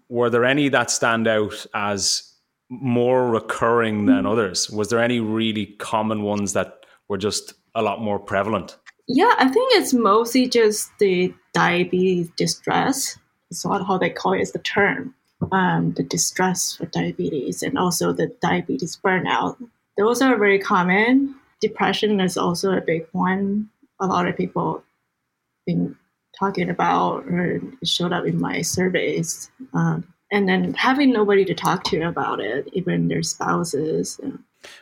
were 0.09 0.29
there 0.29 0.45
any 0.45 0.69
that 0.69 0.91
stand 0.91 1.27
out 1.27 1.65
as 1.73 2.33
more 2.69 3.29
recurring 3.29 4.05
than 4.05 4.25
others? 4.25 4.69
Was 4.69 4.89
there 4.89 4.99
any 4.99 5.19
really 5.19 5.67
common 5.77 6.23
ones 6.23 6.53
that 6.53 6.85
were 7.07 7.17
just 7.17 7.53
a 7.75 7.81
lot 7.81 8.01
more 8.01 8.19
prevalent? 8.19 8.77
Yeah, 9.07 9.33
I 9.37 9.47
think 9.49 9.73
it's 9.75 9.93
mostly 9.93 10.47
just 10.47 10.91
the 10.99 11.33
diabetes 11.53 12.29
distress 12.37 13.17
It's 13.51 13.65
not 13.65 13.85
how 13.85 13.97
they 13.97 14.09
call 14.09 14.33
it 14.33 14.41
is 14.41 14.51
the 14.51 14.59
term, 14.59 15.13
um, 15.51 15.93
the 15.93 16.03
distress 16.03 16.75
for 16.75 16.85
diabetes 16.87 17.61
and 17.61 17.77
also 17.77 18.13
the 18.13 18.27
diabetes 18.41 18.97
burnout. 19.03 19.57
Those 19.97 20.21
are 20.21 20.37
very 20.37 20.57
common. 20.57 21.35
Depression 21.61 22.19
is 22.19 22.37
also 22.37 22.71
a 22.71 22.81
big 22.81 23.05
one. 23.11 23.69
A 23.99 24.07
lot 24.07 24.27
of 24.27 24.35
people 24.35 24.83
been 25.65 25.95
talking 26.37 26.69
about 26.69 27.25
or 27.25 27.61
showed 27.83 28.13
up 28.13 28.25
in 28.25 28.39
my 28.39 28.61
surveys. 28.61 29.51
Um, 29.73 30.13
and 30.31 30.49
then 30.49 30.73
having 30.73 31.11
nobody 31.11 31.45
to 31.45 31.53
talk 31.53 31.83
to 31.85 32.01
about 32.01 32.39
it, 32.39 32.67
even 32.73 33.07
their 33.07 33.21
spouses. 33.21 34.19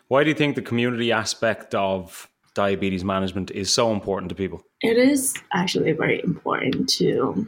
Why 0.07 0.23
do 0.23 0.29
you 0.29 0.35
think 0.35 0.55
the 0.55 0.61
community 0.61 1.11
aspect 1.11 1.75
of 1.75 2.29
diabetes 2.53 3.03
management 3.03 3.51
is 3.51 3.71
so 3.71 3.91
important 3.91 4.29
to 4.29 4.35
people? 4.35 4.63
It 4.81 4.97
is 4.97 5.35
actually 5.53 5.91
very 5.91 6.23
important 6.23 6.89
to 6.89 7.47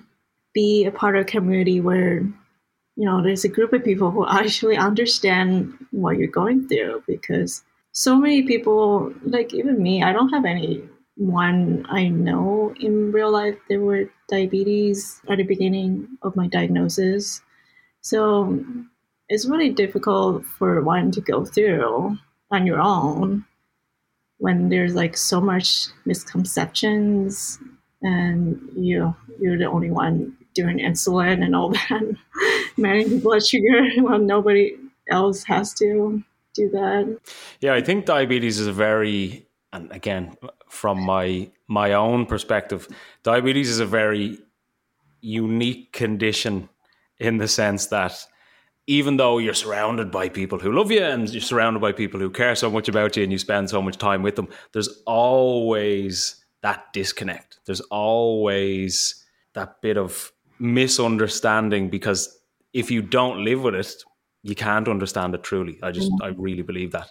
be 0.53 0.85
a 0.85 0.91
part 0.91 1.15
of 1.15 1.21
a 1.21 1.25
community 1.25 1.81
where 1.81 2.19
you 2.95 3.05
know 3.05 3.23
there's 3.23 3.43
a 3.43 3.49
group 3.49 3.73
of 3.73 3.83
people 3.83 4.11
who 4.11 4.27
actually 4.27 4.77
understand 4.77 5.73
what 5.91 6.17
you're 6.17 6.27
going 6.27 6.67
through 6.67 7.03
because 7.07 7.63
so 7.91 8.15
many 8.15 8.43
people 8.43 9.11
like 9.23 9.53
even 9.53 9.81
me 9.81 10.03
i 10.03 10.13
don't 10.13 10.29
have 10.29 10.45
anyone 11.17 11.85
i 11.89 12.07
know 12.07 12.73
in 12.79 13.11
real 13.11 13.31
life 13.31 13.57
there 13.69 13.81
were 13.81 14.09
diabetes 14.29 15.21
at 15.29 15.37
the 15.37 15.43
beginning 15.43 16.07
of 16.21 16.35
my 16.35 16.47
diagnosis 16.47 17.41
so 18.01 18.59
it's 19.29 19.47
really 19.47 19.69
difficult 19.69 20.43
for 20.45 20.81
one 20.81 21.11
to 21.11 21.21
go 21.21 21.45
through 21.45 22.17
on 22.51 22.65
your 22.65 22.81
own 22.81 23.45
when 24.37 24.69
there's 24.69 24.95
like 24.95 25.15
so 25.15 25.39
much 25.39 25.87
misconceptions 26.05 27.59
and 28.01 28.59
you 28.75 29.15
you're 29.39 29.57
the 29.57 29.65
only 29.65 29.89
one 29.91 30.35
doing 30.53 30.79
insulin 30.79 31.43
and 31.43 31.55
all 31.55 31.69
that, 31.89 32.15
managing 32.77 33.19
blood 33.19 33.45
sugar 33.45 33.89
while 34.01 34.19
nobody 34.19 34.75
else 35.09 35.43
has 35.43 35.73
to 35.75 36.23
do 36.53 36.69
that. 36.69 37.19
Yeah, 37.61 37.73
I 37.73 37.81
think 37.81 38.05
diabetes 38.05 38.59
is 38.59 38.67
a 38.67 38.73
very, 38.73 39.45
and 39.73 39.91
again, 39.91 40.35
from 40.69 41.01
my 41.01 41.49
my 41.67 41.93
own 41.93 42.25
perspective, 42.25 42.87
diabetes 43.23 43.69
is 43.69 43.79
a 43.79 43.85
very 43.85 44.37
unique 45.21 45.91
condition 45.91 46.69
in 47.17 47.37
the 47.37 47.47
sense 47.47 47.87
that 47.87 48.25
even 48.85 49.17
though 49.17 49.37
you're 49.37 49.53
surrounded 49.53 50.11
by 50.11 50.29
people 50.29 50.59
who 50.59 50.71
love 50.71 50.91
you 50.91 51.01
and 51.01 51.29
you're 51.29 51.41
surrounded 51.41 51.79
by 51.79 51.91
people 51.91 52.19
who 52.19 52.29
care 52.29 52.55
so 52.55 52.69
much 52.69 52.89
about 52.89 53.15
you 53.15 53.23
and 53.23 53.31
you 53.31 53.37
spend 53.37 53.69
so 53.69 53.81
much 53.81 53.97
time 53.97 54.21
with 54.21 54.35
them, 54.35 54.47
there's 54.73 55.01
always 55.05 56.43
that 56.61 56.91
disconnect. 56.93 57.59
There's 57.65 57.81
always 57.81 59.23
that 59.53 59.81
bit 59.81 59.97
of 59.97 60.31
misunderstanding 60.59 61.89
because 61.89 62.37
if 62.73 62.91
you 62.91 63.01
don't 63.01 63.43
live 63.43 63.63
with 63.63 63.75
it, 63.75 64.03
you 64.43 64.55
can't 64.55 64.87
understand 64.87 65.33
it 65.33 65.43
truly. 65.43 65.79
I 65.81 65.91
just, 65.91 66.11
mm-hmm. 66.11 66.23
I 66.23 66.27
really 66.37 66.63
believe 66.63 66.91
that. 66.91 67.09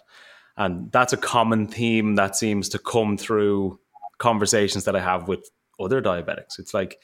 And 0.55 0.91
that's 0.91 1.13
a 1.13 1.17
common 1.17 1.67
theme 1.67 2.15
that 2.15 2.35
seems 2.35 2.69
to 2.69 2.79
come 2.79 3.17
through 3.17 3.79
conversations 4.19 4.83
that 4.85 4.95
I 4.95 5.01
have 5.01 5.27
with 5.27 5.49
other 5.79 6.01
diabetics. 6.01 6.59
It's 6.59 6.73
like 6.73 6.99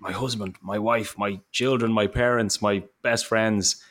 my 0.00 0.12
husband, 0.12 0.56
my 0.62 0.78
wife, 0.78 1.16
my 1.18 1.40
children, 1.52 1.92
my 1.92 2.06
parents, 2.06 2.62
my 2.62 2.82
best 3.02 3.26
friends, 3.26 3.82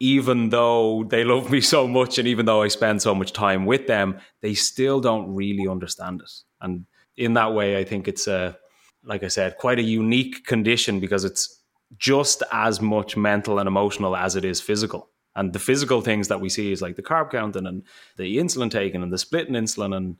even 0.00 0.48
though 0.48 1.04
they 1.04 1.24
love 1.24 1.50
me 1.50 1.60
so 1.60 1.86
much 1.86 2.18
and 2.18 2.26
even 2.26 2.46
though 2.46 2.62
I 2.62 2.68
spend 2.68 3.00
so 3.00 3.14
much 3.14 3.32
time 3.32 3.64
with 3.66 3.86
them, 3.86 4.18
they 4.42 4.54
still 4.54 5.00
don't 5.00 5.34
really 5.34 5.68
understand 5.68 6.20
it. 6.20 6.30
And 6.60 6.86
in 7.16 7.34
that 7.34 7.54
way, 7.54 7.78
I 7.78 7.84
think 7.84 8.08
it's 8.08 8.26
a, 8.26 8.56
like 9.04 9.22
I 9.22 9.28
said, 9.28 9.58
quite 9.58 9.78
a 9.78 9.82
unique 9.82 10.46
condition 10.46 10.98
because 10.98 11.24
it's 11.24 11.62
just 11.96 12.42
as 12.50 12.80
much 12.80 13.16
mental 13.16 13.58
and 13.58 13.68
emotional 13.68 14.16
as 14.16 14.34
it 14.34 14.44
is 14.44 14.60
physical. 14.60 15.10
And 15.36 15.52
the 15.52 15.58
physical 15.58 16.00
things 16.00 16.28
that 16.28 16.40
we 16.40 16.48
see 16.48 16.72
is 16.72 16.80
like 16.80 16.96
the 16.96 17.02
carb 17.02 17.30
counting 17.30 17.66
and 17.66 17.82
the 18.16 18.38
insulin 18.38 18.70
taking 18.70 19.02
and 19.02 19.12
the 19.12 19.18
splitting 19.18 19.54
insulin 19.54 19.96
and 19.96 20.16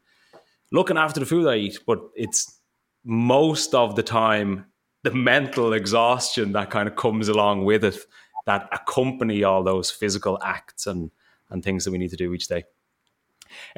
looking 0.72 0.98
after 0.98 1.20
the 1.20 1.26
food 1.26 1.46
I 1.46 1.56
eat. 1.56 1.78
But 1.86 2.00
it's 2.14 2.58
most 3.04 3.74
of 3.74 3.96
the 3.96 4.02
time 4.02 4.66
the 5.02 5.12
mental 5.12 5.72
exhaustion 5.72 6.52
that 6.52 6.70
kind 6.70 6.88
of 6.88 6.96
comes 6.96 7.28
along 7.28 7.64
with 7.64 7.84
it 7.84 7.98
that 8.46 8.68
accompany 8.72 9.44
all 9.44 9.62
those 9.62 9.90
physical 9.90 10.38
acts 10.42 10.86
and, 10.86 11.10
and 11.50 11.62
things 11.62 11.84
that 11.84 11.90
we 11.90 11.98
need 11.98 12.10
to 12.10 12.16
do 12.16 12.34
each 12.34 12.48
day. 12.48 12.64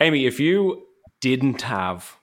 Amy, 0.01 0.27
if 0.27 0.40
you 0.40 0.87
didn't 1.20 1.62
have 1.62 2.16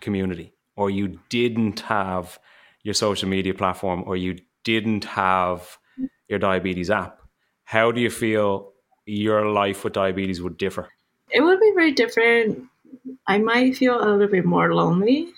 community 0.00 0.52
or 0.76 0.90
you 0.90 1.18
didn't 1.28 1.80
have 1.80 2.38
your 2.82 2.94
social 2.94 3.28
media 3.28 3.54
platform 3.54 4.04
or 4.06 4.16
you 4.16 4.38
didn't 4.64 5.04
have 5.04 5.78
your 6.28 6.38
diabetes 6.38 6.90
app, 6.90 7.20
how 7.68 7.92
do 7.92 8.00
you 8.00 8.08
feel 8.08 8.72
your 9.04 9.44
life 9.44 9.84
with 9.84 9.92
diabetes 9.92 10.40
would 10.40 10.56
differ? 10.56 10.88
It 11.30 11.42
would 11.42 11.60
be 11.60 11.72
very 11.74 11.92
different. 11.92 12.64
I 13.26 13.36
might 13.36 13.76
feel 13.76 14.02
a 14.02 14.08
little 14.08 14.26
bit 14.26 14.46
more 14.46 14.74
lonely, 14.74 15.28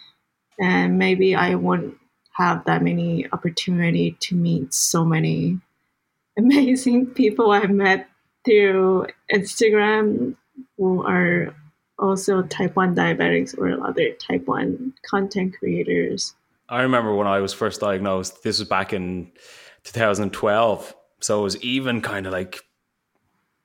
and 0.60 0.96
maybe 0.96 1.34
I 1.34 1.56
wouldn't 1.56 1.96
have 2.36 2.64
that 2.66 2.84
many 2.84 3.26
opportunity 3.32 4.16
to 4.20 4.36
meet 4.36 4.72
so 4.72 5.04
many 5.04 5.58
amazing 6.38 7.06
people 7.06 7.50
I've 7.50 7.70
met 7.70 8.08
through 8.44 9.08
Instagram 9.34 10.36
who 10.76 11.04
are 11.04 11.52
also 11.98 12.42
type 12.42 12.76
1 12.76 12.94
diabetics 12.94 13.58
or 13.58 13.84
other 13.84 14.12
type 14.12 14.46
1 14.46 14.94
content 15.02 15.58
creators. 15.58 16.36
I 16.68 16.82
remember 16.82 17.12
when 17.12 17.26
I 17.26 17.40
was 17.40 17.52
first 17.52 17.80
diagnosed, 17.80 18.44
this 18.44 18.60
was 18.60 18.68
back 18.68 18.92
in 18.92 19.32
2012. 19.82 20.94
So 21.20 21.40
it 21.40 21.42
was 21.42 21.62
even 21.62 22.00
kind 22.00 22.26
of 22.26 22.32
like 22.32 22.62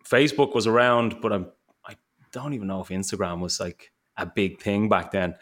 Facebook 0.04 0.54
was 0.54 0.68
around, 0.68 1.22
but 1.22 1.34
I'm, 1.34 1.48
I 1.86 1.96
don't 2.32 2.54
even 2.54 2.68
know 2.68 2.82
if 2.82 2.90
Instagram 2.90 3.40
was 3.40 3.60
like 3.60 3.92
a 4.18 4.26
big 4.26 4.62
thing 4.62 4.90
back 4.90 5.12
then, 5.12 5.36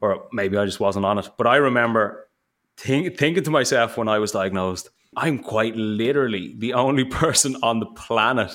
or 0.00 0.28
maybe 0.32 0.56
I 0.56 0.64
just 0.64 0.80
wasn't 0.80 1.04
on 1.04 1.18
it. 1.18 1.28
But 1.36 1.46
I 1.46 1.56
remember 1.56 2.28
think, 2.76 3.16
thinking 3.18 3.44
to 3.44 3.50
myself 3.50 3.96
when 3.96 4.08
I 4.08 4.18
was 4.18 4.32
diagnosed, 4.32 4.90
I'm 5.16 5.38
quite 5.38 5.76
literally 5.76 6.54
the 6.58 6.74
only 6.74 7.04
person 7.04 7.56
on 7.62 7.80
the 7.80 7.86
planet 7.86 8.52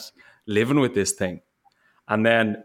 living 0.48 0.80
with 0.80 0.94
this 0.94 1.12
thing. 1.12 1.42
And 2.08 2.26
then 2.26 2.64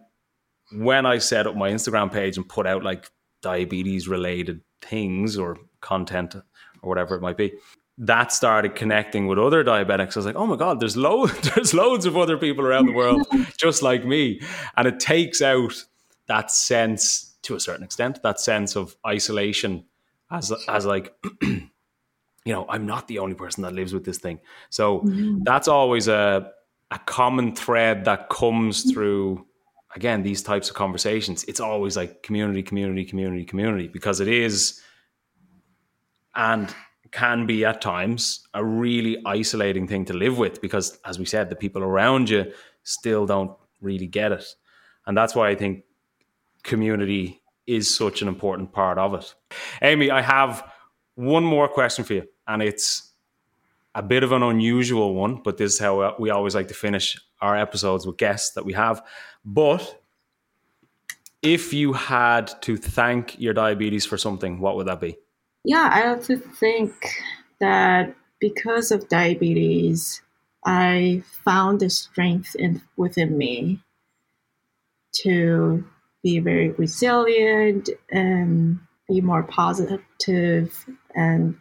when 0.73 1.07
I 1.07 1.19
set 1.19 1.47
up 1.47 1.57
my 1.57 1.71
Instagram 1.71 2.13
page 2.13 2.37
and 2.37 2.49
put 2.49 2.67
out 2.67 2.85
like 2.85 3.11
diabetes 3.43 4.07
related 4.07 4.61
things 4.83 5.37
or 5.37 5.57
content 5.81 6.35
or 6.35 6.89
whatever 6.89 7.17
it 7.17 7.23
might 7.23 7.37
be, 7.37 7.53
that 7.99 8.33
started 8.33 8.75
connecting 8.75 9.27
with 9.27 9.39
other 9.39 9.63
diabetics. 9.63 10.17
I 10.17 10.21
was 10.21 10.27
like, 10.27 10.37
oh 10.37 10.47
my 10.47 10.57
God, 10.57 10.81
there's 10.81 10.97
loads, 10.97 11.33
there's 11.55 11.75
loads 11.75 12.07
of 12.07 12.17
other 12.17 12.39
people 12.39 12.65
around 12.65 12.87
the 12.87 12.93
world 12.93 13.27
just 13.59 13.83
like 13.83 14.05
me. 14.05 14.41
And 14.77 14.89
it 14.89 15.01
takes 15.01 15.43
out 15.43 15.85
that 16.27 16.51
sense 16.51 17.37
to 17.43 17.55
a 17.55 17.61
certain 17.61 17.85
extent, 17.85 18.23
that 18.23 18.41
sense 18.41 18.77
of 18.77 18.97
isolation 19.07 19.85
as 20.31 20.53
as 20.69 20.87
like 20.87 21.13
you 21.43 22.55
know, 22.55 22.67
I'm 22.69 22.87
not 22.87 23.09
the 23.09 23.19
only 23.19 23.35
person 23.35 23.63
that 23.65 23.75
lives 23.75 23.93
with 23.93 24.05
this 24.05 24.19
thing. 24.19 24.41
So 24.71 25.01
mm-hmm. 25.01 25.41
that's 25.45 25.69
always 25.69 26.09
a 26.09 26.53
a 26.91 26.99
common 27.01 27.55
thread 27.55 28.05
that 28.07 28.29
comes 28.31 28.91
through 28.91 29.47
again 29.95 30.23
these 30.23 30.43
types 30.43 30.71
of 30.71 30.77
conversations. 30.77 31.45
It's 31.45 31.61
always 31.61 31.97
like 31.97 32.23
community, 32.23 32.63
community, 32.63 33.05
community, 33.05 33.45
community 33.45 33.89
because 33.89 34.21
it 34.21 34.29
is 34.29 34.81
and 36.35 36.75
can 37.13 37.47
be 37.47 37.65
at 37.65 37.81
times 37.81 38.47
a 38.55 38.65
really 38.65 39.21
isolating 39.27 39.87
thing 39.87 40.05
to 40.07 40.13
live 40.13 40.39
with 40.39 40.61
because, 40.61 40.99
as 41.05 41.19
we 41.19 41.25
said, 41.25 41.51
the 41.51 41.57
people 41.57 41.83
around 41.83 42.31
you 42.31 42.53
still 42.83 43.27
don't 43.27 43.53
really 43.81 44.07
get 44.07 44.33
it. 44.33 44.45
And 45.07 45.17
that's 45.17 45.35
why 45.35 45.49
I 45.49 45.55
think 45.55 45.85
community 46.63 47.43
is 47.67 47.95
such 47.95 48.23
an 48.23 48.29
important 48.29 48.73
part 48.73 48.99
of 48.99 49.15
it. 49.15 49.35
Amy, 49.83 50.11
I 50.11 50.23
have 50.23 50.71
one 51.15 51.45
more 51.45 51.69
question 51.69 52.05
for 52.05 52.15
you, 52.15 52.29
and 52.47 52.63
it's 52.63 53.13
a 53.95 54.03
bit 54.03 54.23
of 54.23 54.33
an 54.33 54.43
unusual 54.43 55.15
one, 55.15 55.41
but 55.43 55.57
this 55.57 55.75
is 55.75 55.79
how 55.79 56.15
we 56.19 56.31
always 56.31 56.55
like 56.55 56.69
to 56.69 56.75
finish 56.75 57.17
our 57.41 57.57
episodes 57.57 58.07
with 58.07 58.17
guests 58.17 58.53
that 58.55 58.65
we 58.65 58.73
have. 58.73 59.03
But 59.45 60.03
if 61.43 61.73
you 61.73 61.93
had 61.93 62.53
to 62.63 62.77
thank 62.77 63.39
your 63.41 63.55
diabetes 63.55 64.07
for 64.07 64.19
something, 64.19 64.61
what 64.61 64.77
would 64.77 64.87
that 64.87 65.01
be? 65.01 65.17
Yeah, 65.65 65.89
I 65.93 66.09
also 66.09 66.37
think 66.37 66.93
that 67.61 68.15
because 68.41 68.91
of 68.91 69.09
diabetes, 69.09 70.23
I 70.65 71.23
found 71.45 71.81
the 71.81 71.91
strength 71.91 72.55
in, 72.59 72.83
within 72.97 73.37
me 73.37 73.81
to 75.23 75.85
be 76.23 76.39
very 76.39 76.71
resilient 76.71 77.91
and 78.11 78.79
be 79.09 79.21
more 79.21 79.43
positive 79.43 80.87
and 81.15 81.57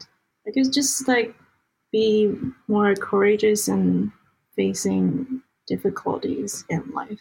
I 0.47 0.51
guess 0.51 0.69
just 0.69 1.07
like 1.07 1.35
be 1.91 2.33
more 2.67 2.93
courageous 2.95 3.67
and 3.67 4.12
facing 4.55 5.41
difficulties 5.67 6.65
in 6.69 6.91
life. 6.91 7.19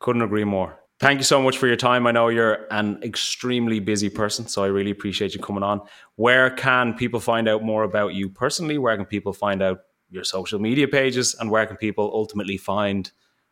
Couldn't 0.00 0.22
agree 0.22 0.44
more 0.44 0.78
thank 1.02 1.18
you 1.18 1.24
so 1.24 1.42
much 1.42 1.58
for 1.58 1.66
your 1.66 1.76
time. 1.76 2.06
I 2.06 2.12
know 2.12 2.28
you're 2.28 2.66
an 2.70 3.02
extremely 3.02 3.80
busy 3.80 4.08
person, 4.08 4.46
so 4.46 4.62
I 4.62 4.68
really 4.68 4.92
appreciate 4.92 5.34
you 5.34 5.40
coming 5.40 5.64
on. 5.64 5.80
Where 6.14 6.48
can 6.48 6.94
people 6.94 7.18
find 7.18 7.48
out 7.48 7.64
more 7.64 7.82
about 7.82 8.14
you 8.14 8.30
personally? 8.30 8.78
Where 8.78 8.96
can 8.96 9.04
people 9.04 9.32
find 9.32 9.60
out 9.62 9.80
your 10.10 10.22
social 10.22 10.60
media 10.60 10.86
pages? 10.86 11.34
And 11.38 11.50
where 11.50 11.66
can 11.66 11.76
people 11.76 12.08
ultimately 12.14 12.56
find 12.56 13.10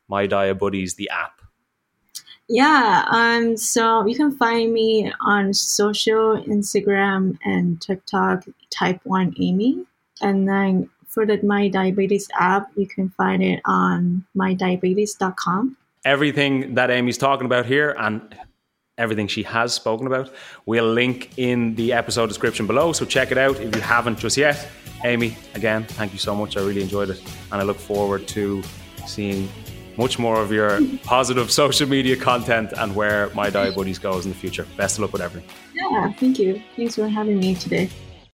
My 0.08 0.28
Diabuddies, 0.28 0.94
the 0.94 1.10
app? 1.10 1.40
Yeah, 2.48 3.04
um, 3.10 3.56
so 3.56 4.06
you 4.06 4.16
can 4.16 4.30
find 4.30 4.72
me 4.72 5.12
on 5.20 5.52
social, 5.52 6.42
Instagram, 6.44 7.36
and 7.44 7.80
TikTok, 7.80 8.44
Type 8.70 9.00
1 9.04 9.34
Amy. 9.40 9.84
And 10.20 10.48
then 10.48 10.88
for 11.06 11.26
the 11.26 11.40
My 11.42 11.68
Diabuddies 11.68 12.28
app, 12.38 12.70
you 12.76 12.86
can 12.86 13.08
find 13.10 13.42
it 13.42 13.60
on 13.64 14.24
mydiabuddies.com 14.36 15.76
everything 16.04 16.74
that 16.74 16.90
Amy's 16.90 17.18
talking 17.18 17.46
about 17.46 17.66
here 17.66 17.94
and 17.98 18.34
everything 18.98 19.28
she 19.28 19.42
has 19.42 19.72
spoken 19.72 20.06
about, 20.06 20.32
we'll 20.66 20.92
link 20.92 21.30
in 21.36 21.74
the 21.74 21.92
episode 21.92 22.26
description 22.26 22.66
below. 22.66 22.92
So 22.92 23.04
check 23.04 23.32
it 23.32 23.38
out 23.38 23.58
if 23.60 23.74
you 23.74 23.82
haven't 23.82 24.18
just 24.18 24.36
yet. 24.36 24.68
Amy, 25.04 25.36
again, 25.54 25.84
thank 25.84 26.12
you 26.12 26.18
so 26.18 26.34
much. 26.34 26.56
I 26.56 26.60
really 26.60 26.82
enjoyed 26.82 27.10
it. 27.10 27.22
And 27.50 27.60
I 27.60 27.64
look 27.64 27.78
forward 27.78 28.28
to 28.28 28.62
seeing 29.06 29.48
much 29.96 30.18
more 30.18 30.40
of 30.40 30.52
your 30.52 30.80
positive 31.02 31.50
social 31.62 31.88
media 31.88 32.16
content 32.16 32.72
and 32.76 32.94
where 32.94 33.30
My 33.34 33.50
Buddies 33.50 33.98
goes 33.98 34.26
in 34.26 34.30
the 34.30 34.36
future. 34.36 34.66
Best 34.76 34.98
of 34.98 35.02
luck 35.02 35.12
with 35.12 35.22
everything. 35.22 35.48
Yeah, 35.74 36.12
thank 36.12 36.38
you. 36.38 36.62
Thanks 36.76 36.96
for 36.96 37.08
having 37.08 37.38
me 37.38 37.54
today. 37.54 37.90